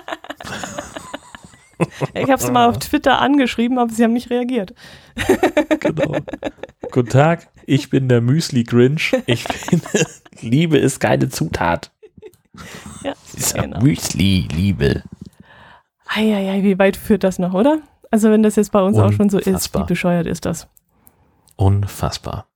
[2.14, 4.72] Ich habe es mal auf Twitter angeschrieben, aber sie haben nicht reagiert.
[5.80, 6.14] Genau.
[6.92, 9.16] Guten Tag, ich bin der Müsli Grinch.
[9.26, 10.06] Ich finde,
[10.42, 11.90] Liebe ist keine Zutat.
[13.02, 13.14] Ja,
[13.60, 13.80] genau.
[13.80, 15.02] Müsli, Liebe.
[16.14, 17.78] Eieiei, wie weit führt das noch, oder?
[18.10, 19.82] Also wenn das jetzt bei uns auch schon so ist, Unfassbar.
[19.82, 20.68] wie bescheuert ist das?
[21.56, 22.46] Unfassbar.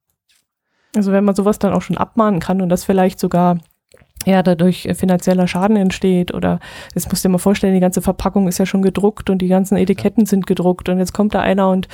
[0.95, 3.59] Also wenn man sowas dann auch schon abmahnen kann und das vielleicht sogar
[4.25, 6.59] ja dadurch finanzieller Schaden entsteht oder
[6.95, 9.49] jetzt musst du dir mal vorstellen, die ganze Verpackung ist ja schon gedruckt und die
[9.49, 11.89] ganzen Etiketten sind gedruckt und jetzt kommt da einer und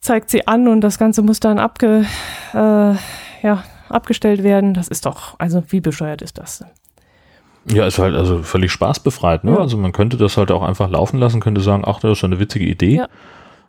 [0.00, 2.06] zeigt sie an und das Ganze muss dann abge,
[2.54, 2.94] äh,
[3.42, 4.74] ja, abgestellt werden.
[4.74, 6.64] Das ist doch, also wie bescheuert ist das?
[7.66, 9.44] Ja, ist halt also völlig spaßbefreit.
[9.44, 9.52] Ne?
[9.52, 9.58] Ja.
[9.58, 12.32] Also man könnte das halt auch einfach laufen lassen, könnte sagen, ach, das ist schon
[12.32, 12.96] eine witzige Idee.
[12.96, 13.08] Ja.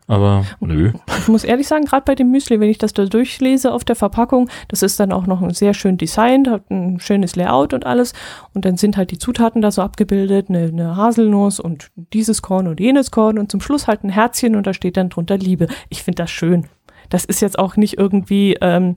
[0.08, 0.92] Aber nö.
[1.20, 3.96] Ich muss ehrlich sagen, gerade bei dem Müsli, wenn ich das da durchlese auf der
[3.96, 7.86] Verpackung, das ist dann auch noch ein sehr schön designt, hat ein schönes Layout und
[7.86, 8.14] alles.
[8.54, 12.68] Und dann sind halt die Zutaten da so abgebildet, eine, eine Haselnuss und dieses Korn
[12.68, 15.68] und jenes Korn und zum Schluss halt ein Herzchen und da steht dann drunter Liebe.
[15.88, 16.68] Ich finde das schön.
[17.10, 18.96] Das ist jetzt auch nicht irgendwie ähm,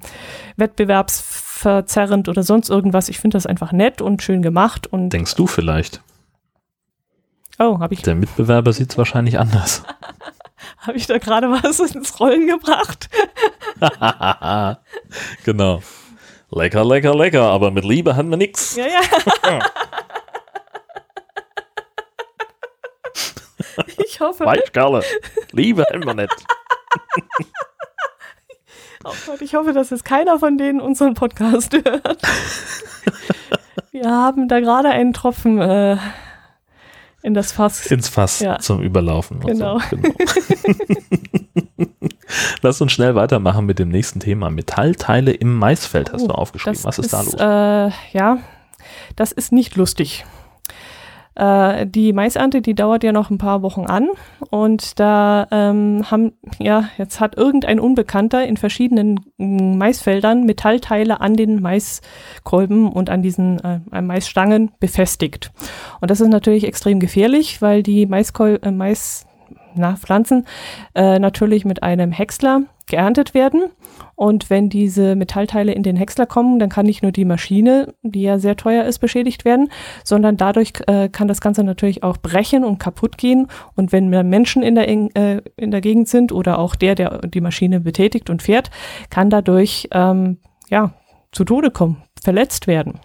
[1.55, 3.09] wettbewerbsverzerrend oder sonst irgendwas.
[3.09, 6.03] Ich finde das einfach nett und schön gemacht und Denkst du vielleicht?
[7.59, 9.83] oh, habe ich, Der Mitbewerber sieht es wahrscheinlich anders.
[10.79, 13.09] hab ich da gerade was ins Rollen gebracht?
[15.45, 15.83] genau.
[16.51, 18.77] Lecker, lecker, lecker, aber mit Liebe haben wir nix.
[18.77, 19.61] Ja, ja.
[23.97, 25.03] Ich hoffe, Weichkerle.
[25.51, 26.47] Liebe haben wir nicht.
[29.41, 32.23] Ich hoffe, dass jetzt keiner von denen unseren Podcast hört.
[33.91, 35.97] Wir haben da gerade einen Tropfen äh,
[37.23, 37.87] in das Fass.
[37.87, 38.59] Ins Fass Ja.
[38.59, 39.41] zum Überlaufen.
[39.41, 39.79] Genau.
[39.79, 39.97] So.
[39.97, 40.15] genau.
[42.63, 44.51] Lass uns schnell weitermachen mit dem nächsten Thema.
[44.51, 46.75] Metallteile im Maisfeld hast du Oh, aufgeschrieben.
[46.83, 47.35] das Was ist, da los?
[47.35, 48.39] Äh, ja,
[49.17, 50.25] das ist nicht lustig.
[51.37, 54.09] Äh, die Maisernte, die dauert ja noch ein paar Wochen an
[54.51, 61.35] und da ähm, haben, ja, jetzt hat irgendein Unbekannter in verschiedenen mm, Maisfeldern Metallteile an
[61.35, 65.53] den Maiskolben und an diesen äh, an Maisstangen befestigt.
[66.01, 69.26] Und das ist natürlich extrem gefährlich, weil die Maiskol äh, Mais
[69.76, 70.47] na, Pflanzen
[70.95, 73.64] äh, natürlich mit einem Häcksler geerntet werden.
[74.14, 78.22] Und wenn diese Metallteile in den Häcksler kommen, dann kann nicht nur die Maschine, die
[78.22, 79.70] ja sehr teuer ist, beschädigt werden,
[80.05, 83.49] sondern dadurch äh, kann das Ganze natürlich auch brechen und kaputt gehen.
[83.74, 87.18] Und wenn mehr Menschen in der, äh, in der Gegend sind oder auch der, der
[87.26, 88.70] die Maschine betätigt und fährt,
[89.11, 90.95] kann dadurch ähm, ja,
[91.32, 93.01] zu Tode kommen, verletzt werden.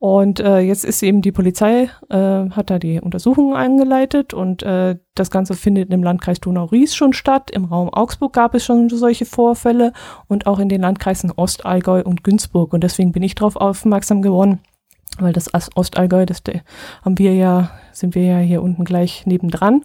[0.00, 4.96] Und äh, jetzt ist eben die Polizei, äh, hat da die Untersuchungen eingeleitet und äh,
[5.14, 7.50] das Ganze findet im Landkreis Donau-Ries schon statt.
[7.50, 9.92] Im Raum Augsburg gab es schon solche Vorfälle
[10.26, 12.72] und auch in den Landkreisen Ostallgäu und Günzburg.
[12.72, 14.60] Und deswegen bin ich darauf aufmerksam geworden,
[15.18, 16.42] weil das As- Ostallgäu, das
[17.04, 19.82] haben wir ja, sind wir ja hier unten gleich nebendran.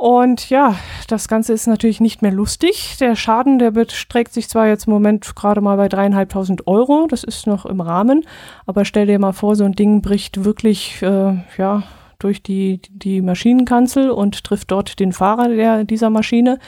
[0.00, 0.76] Und ja,
[1.08, 2.96] das Ganze ist natürlich nicht mehr lustig.
[3.00, 7.22] Der Schaden, der beträgt sich zwar jetzt im Moment gerade mal bei dreieinhalbtausend Euro, das
[7.22, 8.24] ist noch im Rahmen,
[8.64, 11.82] aber stell dir mal vor, so ein Ding bricht wirklich, äh, ja,
[12.18, 16.58] durch die, die Maschinenkanzel und trifft dort den Fahrer der, dieser Maschine,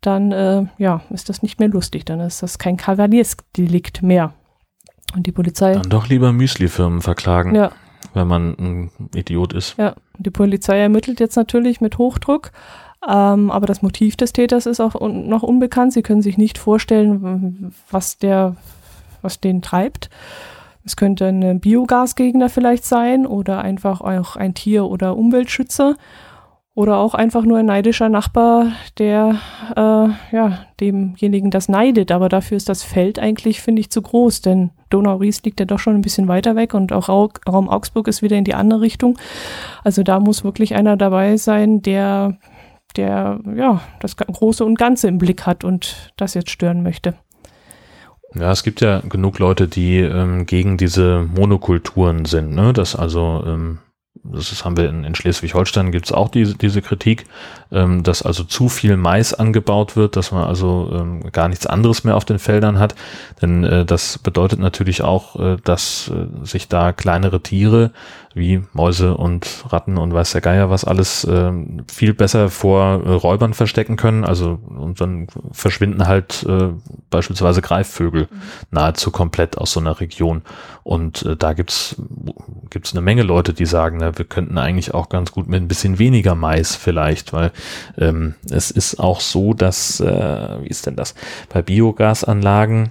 [0.00, 2.06] dann, äh, ja, ist das nicht mehr lustig.
[2.06, 4.32] Dann ist das kein Kavaliersdelikt mehr.
[5.14, 7.70] Und die Polizei, Dann doch lieber Müsli-Firmen verklagen, ja,
[8.14, 9.76] wenn man ein Idiot ist.
[9.78, 12.52] Ja, die Polizei ermittelt jetzt natürlich mit Hochdruck,
[13.08, 15.92] ähm, aber das Motiv des Täters ist auch un noch unbekannt.
[15.92, 18.56] Sie können sich nicht vorstellen, was der,
[19.22, 20.10] was den treibt.
[20.84, 25.96] Es könnte ein Biogasgegner vielleicht sein oder einfach auch ein Tier- oder Umweltschützer.
[26.74, 29.36] Oder auch einfach nur ein neidischer Nachbar, der
[29.76, 32.10] äh, ja, demjenigen das neidet.
[32.10, 35.78] Aber dafür ist das Feld eigentlich, finde ich, zu groß, denn Donau-Ries liegt ja doch
[35.78, 39.18] schon ein bisschen weiter weg und auch Raum Augsburg ist wieder in die andere Richtung.
[39.84, 42.38] Also da muss wirklich einer dabei sein, der,
[42.96, 47.14] der ja, das Große und Ganze im Blick hat und das jetzt stören möchte.
[48.34, 52.72] Ja, es gibt ja genug Leute, die ähm, gegen diese Monokulturen sind, ne?
[52.72, 53.78] Dass also ähm,
[54.24, 57.26] das ist, haben wir in, in Schleswig-Holstein gibt es auch diese, diese Kritik,
[57.72, 62.04] ähm, dass also zu viel Mais angebaut wird, dass man also ähm, gar nichts anderes
[62.04, 62.94] mehr auf den Feldern hat.
[63.40, 67.90] Denn äh, das bedeutet natürlich auch, äh, dass äh, sich da kleinere Tiere
[68.34, 71.52] wie Mäuse und Ratten und weiß der Geier was alles äh,
[71.90, 74.24] viel besser vor äh, Räubern verstecken können.
[74.24, 76.68] Also und dann verschwinden halt äh,
[77.10, 78.36] beispielsweise Greifvögel mhm.
[78.70, 80.42] nahezu komplett aus so einer Region.
[80.82, 81.96] Und äh, da gibt's
[82.70, 85.98] gibt's eine Menge Leute, die sagen, wir könnten eigentlich auch ganz gut mit ein bisschen
[85.98, 87.52] weniger Mais vielleicht, weil
[87.98, 91.14] ähm, es ist auch so, dass, äh, wie ist denn das,
[91.52, 92.90] bei Biogasanlagen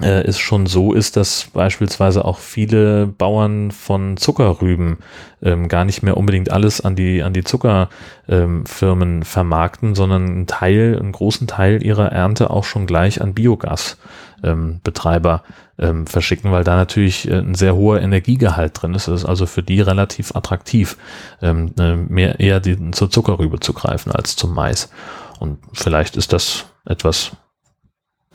[0.00, 4.98] äh, es schon so ist, dass beispielsweise auch viele Bauern von Zuckerrüben
[5.42, 7.90] ähm, gar nicht mehr unbedingt alles an die, an die Zuckerfirmen
[8.28, 15.42] ähm, vermarkten, sondern einen Teil, einen großen Teil ihrer Ernte auch schon gleich an Biogasbetreiber
[15.46, 19.08] ähm, ähm, verschicken, weil da natürlich äh, ein sehr hoher Energiegehalt drin ist.
[19.08, 20.96] Es ist also für die relativ attraktiv,
[21.42, 24.90] ähm, äh, mehr eher die, zur Zuckerrübe zu greifen als zum Mais.
[25.38, 27.32] Und vielleicht ist das etwas,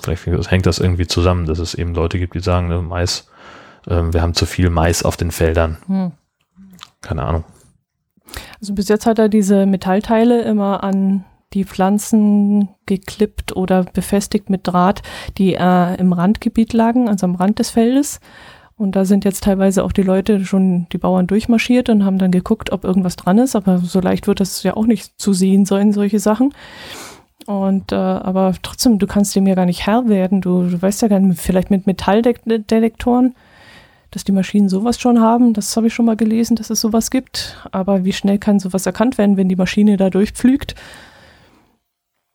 [0.02, 3.30] vielleicht hängt das irgendwie zusammen, dass es eben Leute gibt, die sagen, ne, Mais,
[3.88, 5.78] äh, wir haben zu viel Mais auf den Feldern.
[5.88, 6.12] Hm.
[7.02, 7.44] Keine Ahnung.
[8.60, 14.68] Also bis jetzt hat er diese Metallteile immer an die Pflanzen geklippt oder befestigt mit
[14.68, 15.02] Draht,
[15.38, 18.20] die äh, im Randgebiet lagen, also am Rand des Feldes.
[18.78, 22.32] Und da sind jetzt teilweise auch die Leute schon, die Bauern durchmarschiert und haben dann
[22.32, 23.56] geguckt, ob irgendwas dran ist.
[23.56, 26.54] Aber so leicht wird das ja auch nicht zu sehen sein, solche Sachen.
[27.46, 30.42] Und äh, aber trotzdem, du kannst dem ja gar nicht Herr werden.
[30.42, 33.36] Du, du weißt ja gar nicht, vielleicht mit Metalldetektoren,
[34.12, 35.54] dass die Maschinen sowas schon haben.
[35.54, 37.58] Das habe ich schon mal gelesen, dass es sowas gibt.
[37.72, 40.76] Aber wie schnell kann sowas erkannt werden, wenn die Maschine da durchpflügt?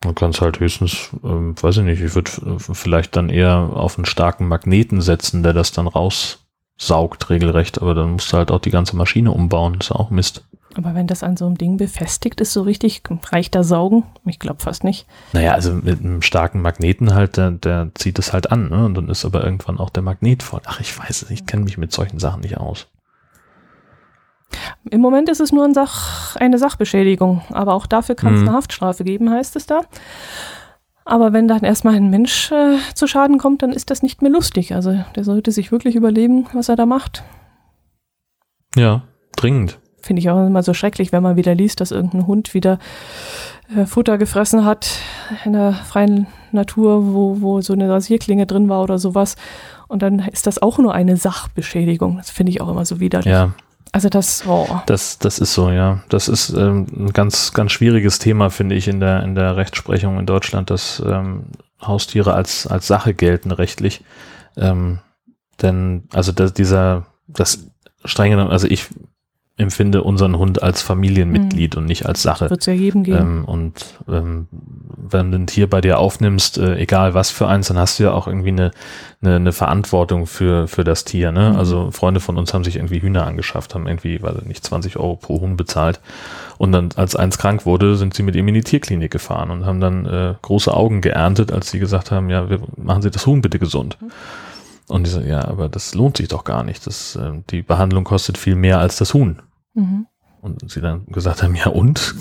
[0.04, 3.98] Man kann es halt höchstens, ähm, weiß ich nicht, ich würde vielleicht dann eher auf
[3.98, 8.61] einen starken Magneten setzen, der das dann raussaugt regelrecht, aber dann musst du halt auch
[8.61, 10.44] die ganze Maschine umbauen, das ist auch Mist.
[10.76, 13.02] Aber wenn das an so einem Ding befestigt ist, so richtig,
[13.32, 14.04] reicht da Saugen?
[14.26, 15.06] Ich glaube fast nicht.
[15.32, 18.84] Naja, also mit einem starken Magneten halt, der, der zieht es halt an, ne?
[18.84, 20.60] Und dann ist aber irgendwann auch der Magnet voll.
[20.66, 22.88] Ach, ich weiß es, ich kenne mich mit solchen Sachen nicht aus.
[24.90, 28.48] Im Moment ist es nur ein Sach, eine Sachbeschädigung, aber auch dafür kann es hm.
[28.48, 29.80] eine Haftstrafe geben, heißt es da.
[31.04, 34.30] Aber wenn dann erstmal ein Mensch äh, zu Schaden kommt, dann ist das nicht mehr
[34.30, 34.74] lustig.
[34.74, 37.22] Also der sollte sich wirklich überlegen, was er da macht.
[38.74, 39.02] Ja,
[39.36, 39.78] dringend.
[40.07, 42.78] Finde ich auch immer so schrecklich, wenn man wieder liest, dass irgendein Hund wieder
[43.76, 45.00] äh, Futter gefressen hat
[45.44, 49.34] in der freien Natur, wo, wo so eine Rasierklinge drin war oder sowas.
[49.88, 52.18] Und dann ist das auch nur eine Sachbeschädigung.
[52.18, 53.32] Das finde ich auch immer so widerlich.
[53.32, 53.52] Ja.
[53.90, 54.68] Also das, oh.
[54.86, 56.04] das, das ist so, ja.
[56.09, 60.20] Das ist ähm, ein ganz, ganz schwieriges Thema, finde ich, in der, in der Rechtsprechung
[60.20, 61.46] in Deutschland, dass ähm,
[61.82, 64.04] Haustiere als, als Sache gelten rechtlich.
[64.57, 65.00] Ähm,
[65.62, 67.66] denn, also das, dieser, das
[68.04, 68.86] strenge, also ich
[69.59, 71.80] empfinde unseren Hund als Familienmitglied mhm.
[71.80, 72.50] und nicht als Sache.
[72.50, 73.18] Wird es ja jedem geben.
[73.18, 74.48] Ähm, und ähm,
[74.96, 78.04] wenn du ein Tier bei dir aufnimmst, äh, egal was für eins, dann hast du
[78.04, 78.70] ja auch irgendwie eine,
[79.22, 81.32] eine, eine Verantwortung für, für das Tier.
[81.32, 81.50] Ne?
[81.50, 81.57] Mhm.
[81.57, 84.98] Also Freunde von uns haben sich irgendwie Hühner angeschafft, haben irgendwie, weiß ich nicht, 20
[84.98, 86.00] Euro pro Huhn bezahlt.
[86.59, 89.64] Und dann, als eins krank wurde, sind sie mit ihm in die Tierklinik gefahren und
[89.64, 93.26] haben dann äh, große Augen geerntet, als sie gesagt haben, ja, wir machen Sie das
[93.26, 93.96] Huhn bitte gesund.
[94.02, 94.11] Mhm.
[94.89, 96.87] Und die so, ja, aber das lohnt sich doch gar nicht.
[96.87, 99.43] Das, äh, die Behandlung kostet viel mehr als das Huhn.
[99.74, 100.07] Mhm.
[100.41, 102.14] Und sie dann gesagt haben, ja und?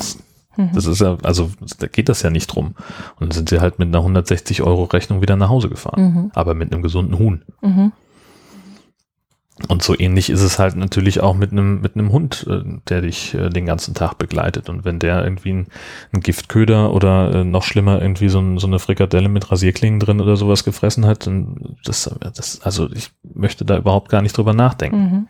[0.57, 0.72] Mhm.
[0.74, 2.76] Das ist ja, also da geht das ja nicht drum.
[3.20, 6.01] Und dann sind sie halt mit einer 160 Euro Rechnung wieder nach Hause gefahren.
[6.01, 6.32] Mhm.
[6.34, 7.43] Aber mit einem gesunden Huhn.
[9.69, 13.01] Und so ähnlich ist es halt natürlich auch mit einem, mit einem Hund, äh, der
[13.01, 14.67] dich äh, den ganzen Tag begleitet.
[14.67, 15.67] Und wenn der irgendwie ein,
[16.11, 20.19] ein Giftköder oder äh, noch schlimmer irgendwie so, ein, so, eine Frikadelle mit Rasierklingen drin
[20.19, 24.53] oder sowas gefressen hat, dann das, das, also ich möchte da überhaupt gar nicht drüber
[24.53, 24.97] nachdenken.
[24.97, 25.27] Mhm.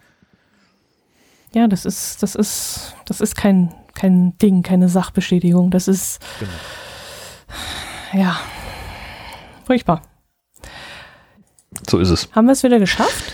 [1.53, 5.69] Ja, das ist, das ist, das ist kein, kein Ding, keine Sachbeschädigung.
[5.69, 8.23] Das ist, genau.
[8.23, 8.39] ja,
[9.65, 10.01] furchtbar.
[11.88, 12.28] So ist es.
[12.32, 13.34] Haben wir es wieder geschafft?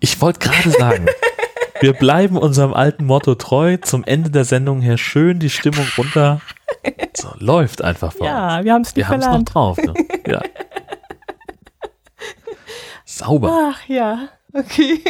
[0.00, 1.06] Ich wollte gerade sagen,
[1.80, 3.76] wir bleiben unserem alten Motto treu.
[3.78, 6.40] Zum Ende der Sendung her schön die Stimmung runter.
[7.16, 9.78] So, läuft einfach bei Ja, wir haben es nicht Wir haben es noch drauf.
[9.78, 9.94] Ne?
[10.26, 10.42] Ja.
[13.04, 13.72] Sauber.
[13.72, 15.00] Ach ja, okay.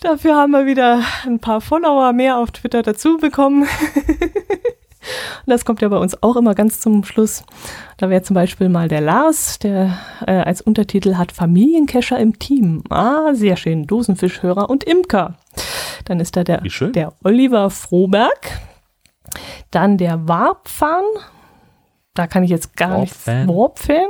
[0.00, 3.68] Dafür haben wir wieder ein paar Follower mehr auf Twitter dazu bekommen.
[5.46, 7.44] Und das kommt ja bei uns auch immer ganz zum Schluss.
[7.96, 12.84] Da wäre zum Beispiel mal der Lars, der äh, als Untertitel hat Familienkescher im Team.
[12.90, 13.86] Ah, sehr schön.
[13.86, 15.34] Dosenfischhörer und Imker.
[16.04, 18.60] Dann ist da der, der Oliver Froberg.
[19.70, 21.04] Dann der Warpfan.
[22.14, 23.14] Da kann ich jetzt gar nicht.
[23.26, 24.08] Warp-Fan?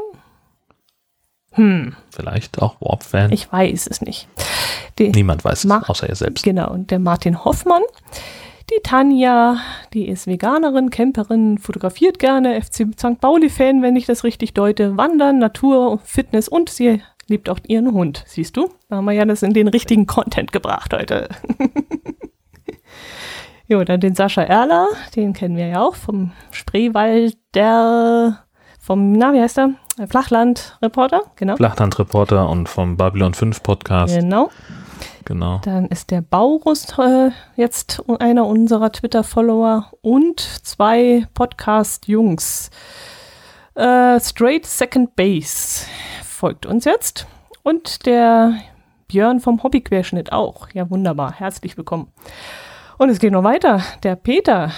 [1.53, 1.97] Hm.
[2.11, 3.33] Vielleicht auch Warp-Fan.
[3.33, 4.29] Ich weiß es nicht.
[4.99, 6.45] Die Niemand weiß es, außer er selbst.
[6.45, 6.71] Genau.
[6.71, 7.83] Und der Martin Hoffmann.
[8.71, 9.57] Die Tanja,
[9.95, 13.19] die ist Veganerin, Camperin, fotografiert gerne, FC St.
[13.19, 18.25] Pauli-Fan, wenn ich das richtig deute, Wandern, Natur, Fitness und sie liebt auch ihren Hund.
[18.27, 18.69] Siehst du?
[18.91, 21.31] Da haben wir ja das in den richtigen Content gebracht heute.
[23.69, 28.45] jo, dann den Sascha Erler, den kennen wir ja auch vom Spreewald, der
[28.79, 29.71] vom, na, wie heißt er?
[30.09, 31.57] Flachland-Reporter, genau.
[31.57, 34.15] Flachland-Reporter und vom Babylon 5 Podcast.
[34.15, 34.51] Genau.
[35.25, 35.61] Genau.
[35.65, 42.71] Dann ist der Baurus äh, jetzt einer unserer Twitter-Follower und zwei Podcast-Jungs.
[43.75, 45.87] Äh, Straight Second Base
[46.25, 47.27] folgt uns jetzt
[47.63, 48.55] und der
[49.09, 50.69] Björn vom Hobbyquerschnitt auch.
[50.73, 51.33] Ja, wunderbar.
[51.33, 52.13] Herzlich willkommen.
[52.99, 53.83] Und es geht noch weiter.
[54.03, 54.73] Der Peter,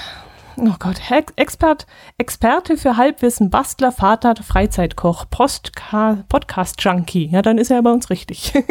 [0.56, 1.00] oh Gott,
[1.36, 1.86] Expert,
[2.18, 7.28] Experte für Halbwissen, Bastler, Vater, Freizeitkoch, Podcast-Junkie.
[7.32, 8.52] Ja, dann ist er bei uns richtig.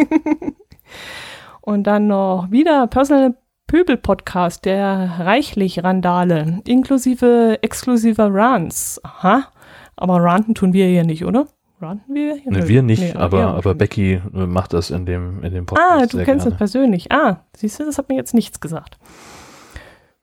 [1.62, 3.36] Und dann noch wieder Personal
[3.68, 8.99] Pöbel Podcast, der reichlich Randale, inklusive exklusiver Runs.
[9.03, 9.47] Aha.
[9.95, 11.45] Aber ranten tun wir hier nicht, oder?
[11.82, 12.36] Ranten wir?
[12.36, 12.51] Hier?
[12.51, 15.91] Nee, wir nicht, nee, aber, aber Becky macht das in dem, in dem Podcast.
[15.91, 17.12] Ah, du kennst das persönlich.
[17.12, 18.97] Ah, siehst du, das hat mir jetzt nichts gesagt.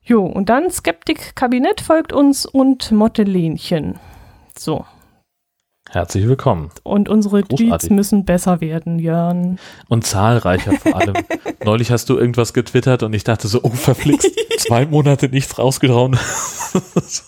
[0.02, 3.98] Jo, und dann Skeptik Kabinett folgt uns und Mottelinchen.
[4.56, 4.84] So,
[5.90, 6.70] Herzlich willkommen.
[6.82, 7.68] Und unsere Großartig.
[7.68, 9.58] Tweets müssen besser werden, Jörn.
[9.88, 11.14] Und zahlreicher vor allem.
[11.64, 16.18] Neulich hast du irgendwas getwittert und ich dachte so, oh, verflixt, zwei Monate nichts rausgehauen.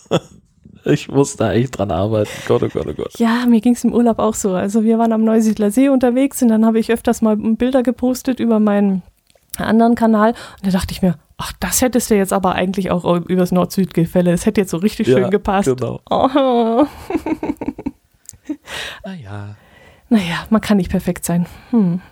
[0.85, 2.29] ich muss da echt dran arbeiten.
[2.47, 3.17] Gott, oh Gott, oh Gott.
[3.17, 4.53] Ja, mir ging es im Urlaub auch so.
[4.53, 8.41] Also wir waren am Neusiedler See unterwegs und dann habe ich öfters mal Bilder gepostet
[8.41, 9.03] über meinen
[9.57, 13.05] anderen Kanal und da dachte ich mir, ach, das hättest du jetzt aber eigentlich auch
[13.25, 14.31] übers Nord-Süd-Gefälle.
[14.31, 15.69] Es hätte jetzt so richtig schön ja, gepasst.
[15.77, 16.01] Genau.
[16.09, 16.85] Oh.
[19.05, 19.55] naja.
[20.11, 21.45] Naja, man kann nicht perfekt sein.
[21.71, 22.01] Hm.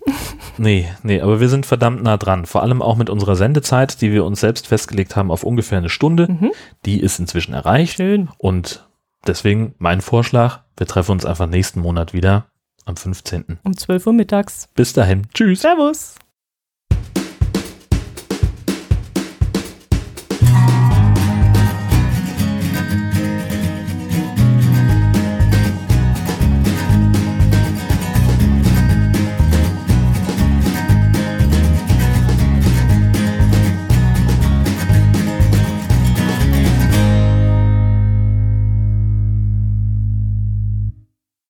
[0.59, 2.47] Nee, nee, aber wir sind verdammt nah dran.
[2.47, 5.89] Vor allem auch mit unserer Sendezeit, die wir uns selbst festgelegt haben auf ungefähr eine
[5.89, 6.27] Stunde.
[6.31, 6.51] Mhm.
[6.83, 7.97] Die ist inzwischen erreicht.
[7.97, 8.29] Schön.
[8.39, 8.87] Und
[9.27, 12.47] deswegen mein Vorschlag, wir treffen uns einfach nächsten Monat wieder
[12.85, 13.59] am 15.
[13.63, 14.67] Um 12 Uhr mittags.
[14.73, 15.27] Bis dahin.
[15.31, 15.61] Tschüss.
[15.61, 16.15] Servus.